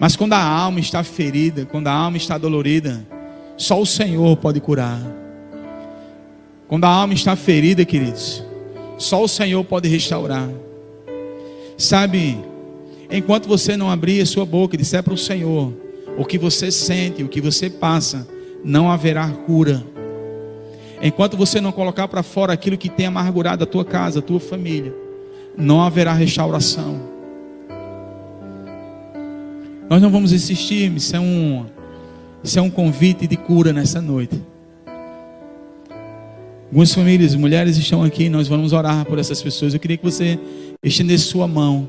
[0.00, 3.06] Mas quando a alma está ferida, quando a alma está dolorida,
[3.56, 5.00] só o Senhor pode curar.
[6.66, 8.42] Quando a alma está ferida, queridos,
[8.98, 10.50] só o Senhor pode restaurar.
[11.78, 12.36] Sabe,
[13.10, 15.72] enquanto você não abrir a sua boca e disser para o Senhor
[16.18, 18.26] o que você sente, o que você passa,
[18.64, 19.84] não haverá cura.
[21.00, 24.40] Enquanto você não colocar para fora aquilo que tem amargurado a tua casa, a tua
[24.40, 24.94] família,
[25.56, 27.00] não haverá restauração.
[29.88, 31.66] Nós não vamos insistir, isso é um,
[32.42, 34.40] isso é um convite de cura nessa noite.
[36.66, 39.72] Algumas famílias, mulheres estão aqui, nós vamos orar por essas pessoas.
[39.72, 40.38] Eu queria que você
[40.82, 41.88] estendesse sua mão.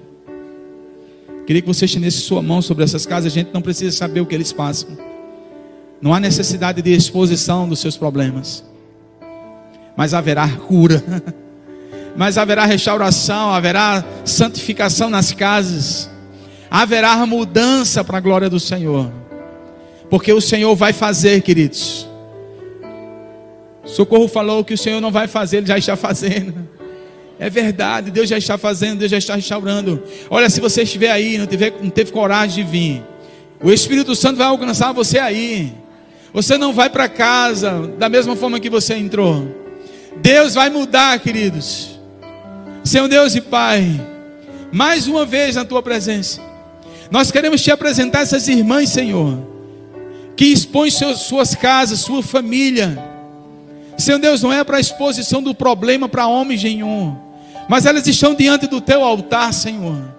[1.47, 3.31] Queria que você estendesse sua mão sobre essas casas.
[3.31, 4.89] A gente não precisa saber o que eles passam.
[6.01, 8.65] Não há necessidade de exposição dos seus problemas.
[9.95, 11.01] Mas haverá cura.
[12.17, 16.09] Mas haverá restauração, haverá santificação nas casas.
[16.69, 19.09] Haverá mudança para a glória do Senhor.
[20.09, 22.09] Porque o Senhor vai fazer, queridos.
[23.85, 26.76] Socorro falou que o Senhor não vai fazer, ele já está fazendo.
[27.39, 30.03] É verdade, Deus já está fazendo, Deus já está restaurando.
[30.29, 31.47] Olha, se você estiver aí, não,
[31.83, 33.03] não teve coragem de vir,
[33.61, 35.73] o Espírito Santo vai alcançar você aí.
[36.33, 39.47] Você não vai para casa da mesma forma que você entrou.
[40.17, 41.99] Deus vai mudar, queridos.
[42.83, 43.99] Senhor Deus e Pai,
[44.71, 46.41] mais uma vez na tua presença,
[47.09, 49.39] nós queremos te apresentar essas irmãs, Senhor,
[50.35, 53.03] que expõem suas casas, sua família.
[53.97, 57.17] Senhor Deus, não é para a exposição do problema para homens nenhum,
[57.67, 60.15] mas elas estão diante do teu altar, Senhor.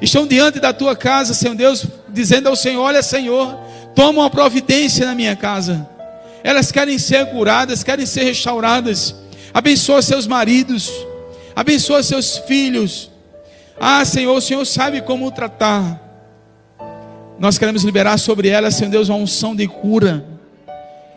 [0.00, 3.58] Estão diante da tua casa, Senhor Deus, dizendo ao Senhor: Olha, Senhor,
[3.94, 5.88] toma uma providência na minha casa.
[6.44, 9.14] Elas querem ser curadas, querem ser restauradas.
[9.52, 10.92] Abençoa seus maridos,
[11.56, 13.10] abençoa seus filhos.
[13.80, 16.00] Ah, Senhor, o Senhor sabe como tratar.
[17.38, 20.24] Nós queremos liberar sobre elas, Senhor Deus, uma unção de cura.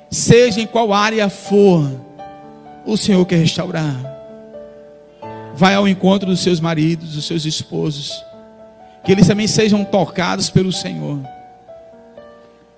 [0.09, 1.89] Seja em qual área for,
[2.85, 4.10] o Senhor quer restaurar.
[5.61, 8.25] Vai ao encontro dos seus maridos, dos seus esposos.
[9.05, 11.19] Que eles também sejam tocados pelo Senhor.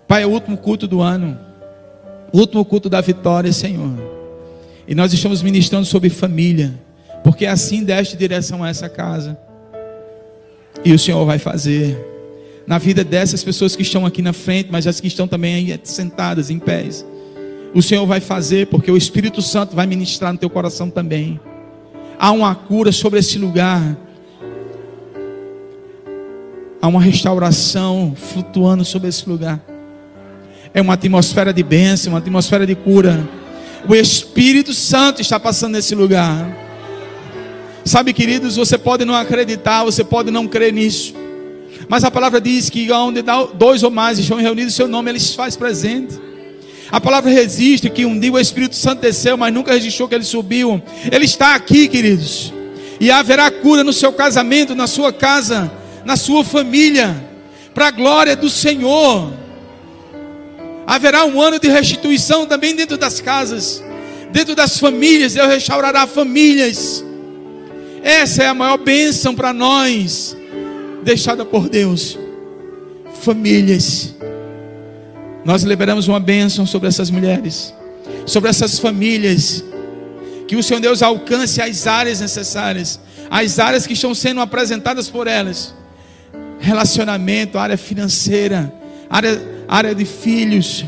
[0.06, 1.40] Pai, é o último culto do ano.
[2.34, 3.90] Último culto da vitória, Senhor.
[4.86, 6.74] E nós estamos ministrando sobre família.
[7.24, 9.38] Porque assim deste direção a essa casa.
[10.84, 11.98] E o Senhor vai fazer
[12.68, 15.80] na vida dessas pessoas que estão aqui na frente, mas as que estão também aí
[15.86, 17.06] sentadas em pés.
[17.74, 21.40] O Senhor vai fazer, porque o Espírito Santo vai ministrar no teu coração também.
[22.20, 23.98] Há uma cura sobre esse lugar.
[26.82, 29.60] Há uma restauração flutuando sobre esse lugar.
[30.74, 33.28] É uma atmosfera de bênção, uma atmosfera de cura.
[33.88, 36.58] O Espírito Santo está passando nesse lugar.
[37.86, 41.14] Sabe, queridos, você pode não acreditar, você pode não crer nisso.
[41.88, 43.22] Mas a palavra diz que onde
[43.56, 46.20] dois ou mais estão reunidos, seu nome ele se faz presente.
[46.94, 50.24] A palavra resiste que um dia o Espírito Santo desceu, mas nunca registrou que ele
[50.24, 50.80] subiu.
[51.12, 52.54] Ele está aqui, queridos.
[53.00, 55.72] E haverá cura no seu casamento, na sua casa,
[56.06, 57.16] na sua família,
[57.74, 59.34] para a glória do Senhor.
[60.86, 63.84] Haverá um ano de restituição também dentro das casas,
[64.32, 65.34] dentro das famílias.
[65.34, 67.04] Deus restaurará famílias.
[68.04, 70.38] Essa é a maior bênção para nós,
[71.04, 72.20] deixada por Deus.
[73.24, 74.14] Famílias.
[75.46, 77.74] Nós liberamos uma bênção sobre essas mulheres,
[78.26, 79.64] sobre essas famílias.
[80.48, 85.28] Que o Senhor Deus alcance as áreas necessárias, as áreas que estão sendo apresentadas por
[85.28, 85.74] elas.
[86.60, 88.74] Relacionamento, área financeira,
[89.10, 90.86] área, área de filhos.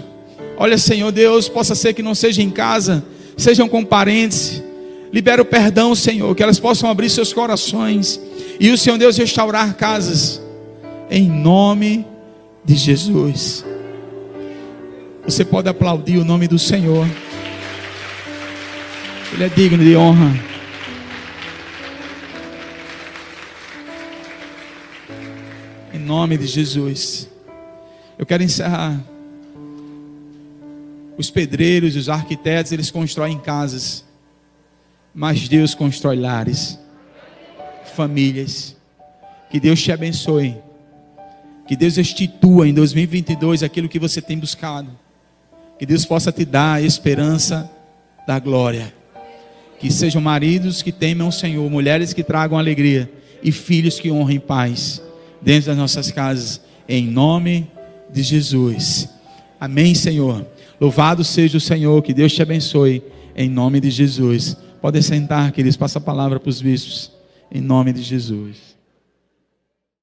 [0.58, 3.04] Olha, Senhor Deus, possa ser que não seja em casa,
[3.36, 4.64] sejam com parentes.
[5.12, 8.20] Libera o perdão, Senhor, que elas possam abrir seus corações.
[8.60, 10.42] E o Senhor Deus restaurar casas.
[11.10, 12.06] Em nome
[12.64, 13.66] de Jesus.
[15.26, 17.08] Você pode aplaudir o nome do Senhor.
[19.34, 20.32] Ele é digno de honra.
[25.92, 27.28] Em nome de Jesus.
[28.20, 29.02] Eu quero encerrar.
[31.18, 34.06] Os pedreiros, os arquitetos, eles constroem casas.
[35.12, 36.78] Mas Deus constrói lares,
[37.96, 38.76] famílias.
[39.50, 40.56] Que Deus te abençoe.
[41.68, 45.05] Que Deus estitua em 2022 aquilo que você tem buscado.
[45.78, 47.70] Que Deus possa te dar a esperança
[48.28, 48.94] da glória.
[49.80, 53.12] Que sejam maridos que temam o Senhor, mulheres que tragam alegria
[53.44, 55.02] e filhos que honrem paz
[55.42, 57.70] dentro das nossas casas, em nome
[58.12, 59.10] de Jesus.
[59.60, 60.46] Amém, Senhor.
[60.80, 63.04] Louvado seja o Senhor, que Deus te abençoe,
[63.36, 64.58] em nome de Jesus.
[64.82, 67.12] Podem sentar, queridos, passa a palavra para os bispos,
[67.52, 68.75] em nome de Jesus.